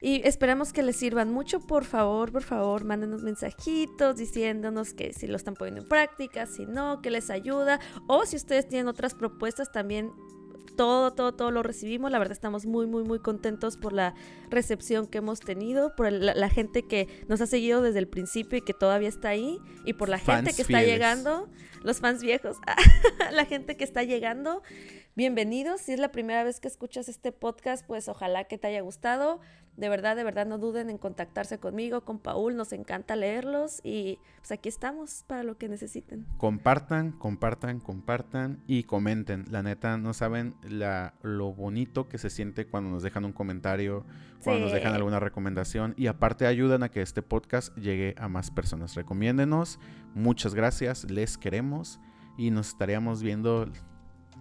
[0.00, 1.60] Y esperamos que les sirvan mucho.
[1.60, 6.64] Por favor, por favor, mándenos mensajitos diciéndonos que si lo están poniendo en práctica, si
[6.64, 7.80] no, que les ayuda.
[8.06, 10.10] O si ustedes tienen otras propuestas, también
[10.74, 12.10] todo, todo, todo lo recibimos.
[12.10, 14.14] La verdad estamos muy, muy, muy contentos por la
[14.48, 18.08] recepción que hemos tenido, por el- la, la gente que nos ha seguido desde el
[18.08, 21.48] principio y que todavía está ahí, y por la gente que está llegando,
[21.82, 22.56] los fans viejos,
[23.32, 24.62] la gente que está llegando.
[25.16, 25.82] Bienvenidos.
[25.82, 29.40] Si es la primera vez que escuchas este podcast, pues ojalá que te haya gustado.
[29.80, 32.54] De verdad, de verdad, no duden en contactarse conmigo, con Paul.
[32.54, 36.26] Nos encanta leerlos y pues aquí estamos para lo que necesiten.
[36.36, 39.46] Compartan, compartan, compartan y comenten.
[39.50, 44.04] La neta, no saben la, lo bonito que se siente cuando nos dejan un comentario,
[44.44, 48.50] cuando nos dejan alguna recomendación y aparte ayudan a que este podcast llegue a más
[48.50, 48.94] personas.
[48.94, 49.78] Recomiéndenos.
[50.14, 52.00] Muchas gracias, les queremos
[52.36, 53.72] y nos estaríamos viendo,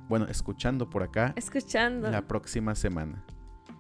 [0.10, 2.12] bueno, escuchando por acá Escuchando.
[2.12, 3.24] la próxima semana.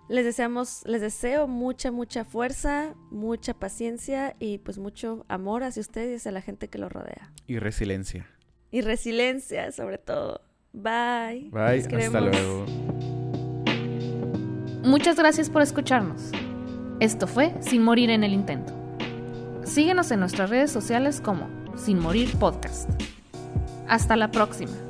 [0.09, 6.11] Les deseamos, les deseo mucha, mucha fuerza, mucha paciencia y pues mucho amor hacia ustedes
[6.11, 7.31] y hacia la gente que los rodea.
[7.45, 8.27] Y resiliencia.
[8.71, 10.41] Y resiliencia sobre todo.
[10.73, 11.49] Bye.
[11.51, 12.65] Bye, hasta luego.
[14.83, 16.31] Muchas gracias por escucharnos.
[16.99, 18.73] Esto fue Sin Morir en el Intento.
[19.63, 21.47] Síguenos en nuestras redes sociales como
[21.77, 22.89] Sin Morir Podcast.
[23.87, 24.88] Hasta la próxima.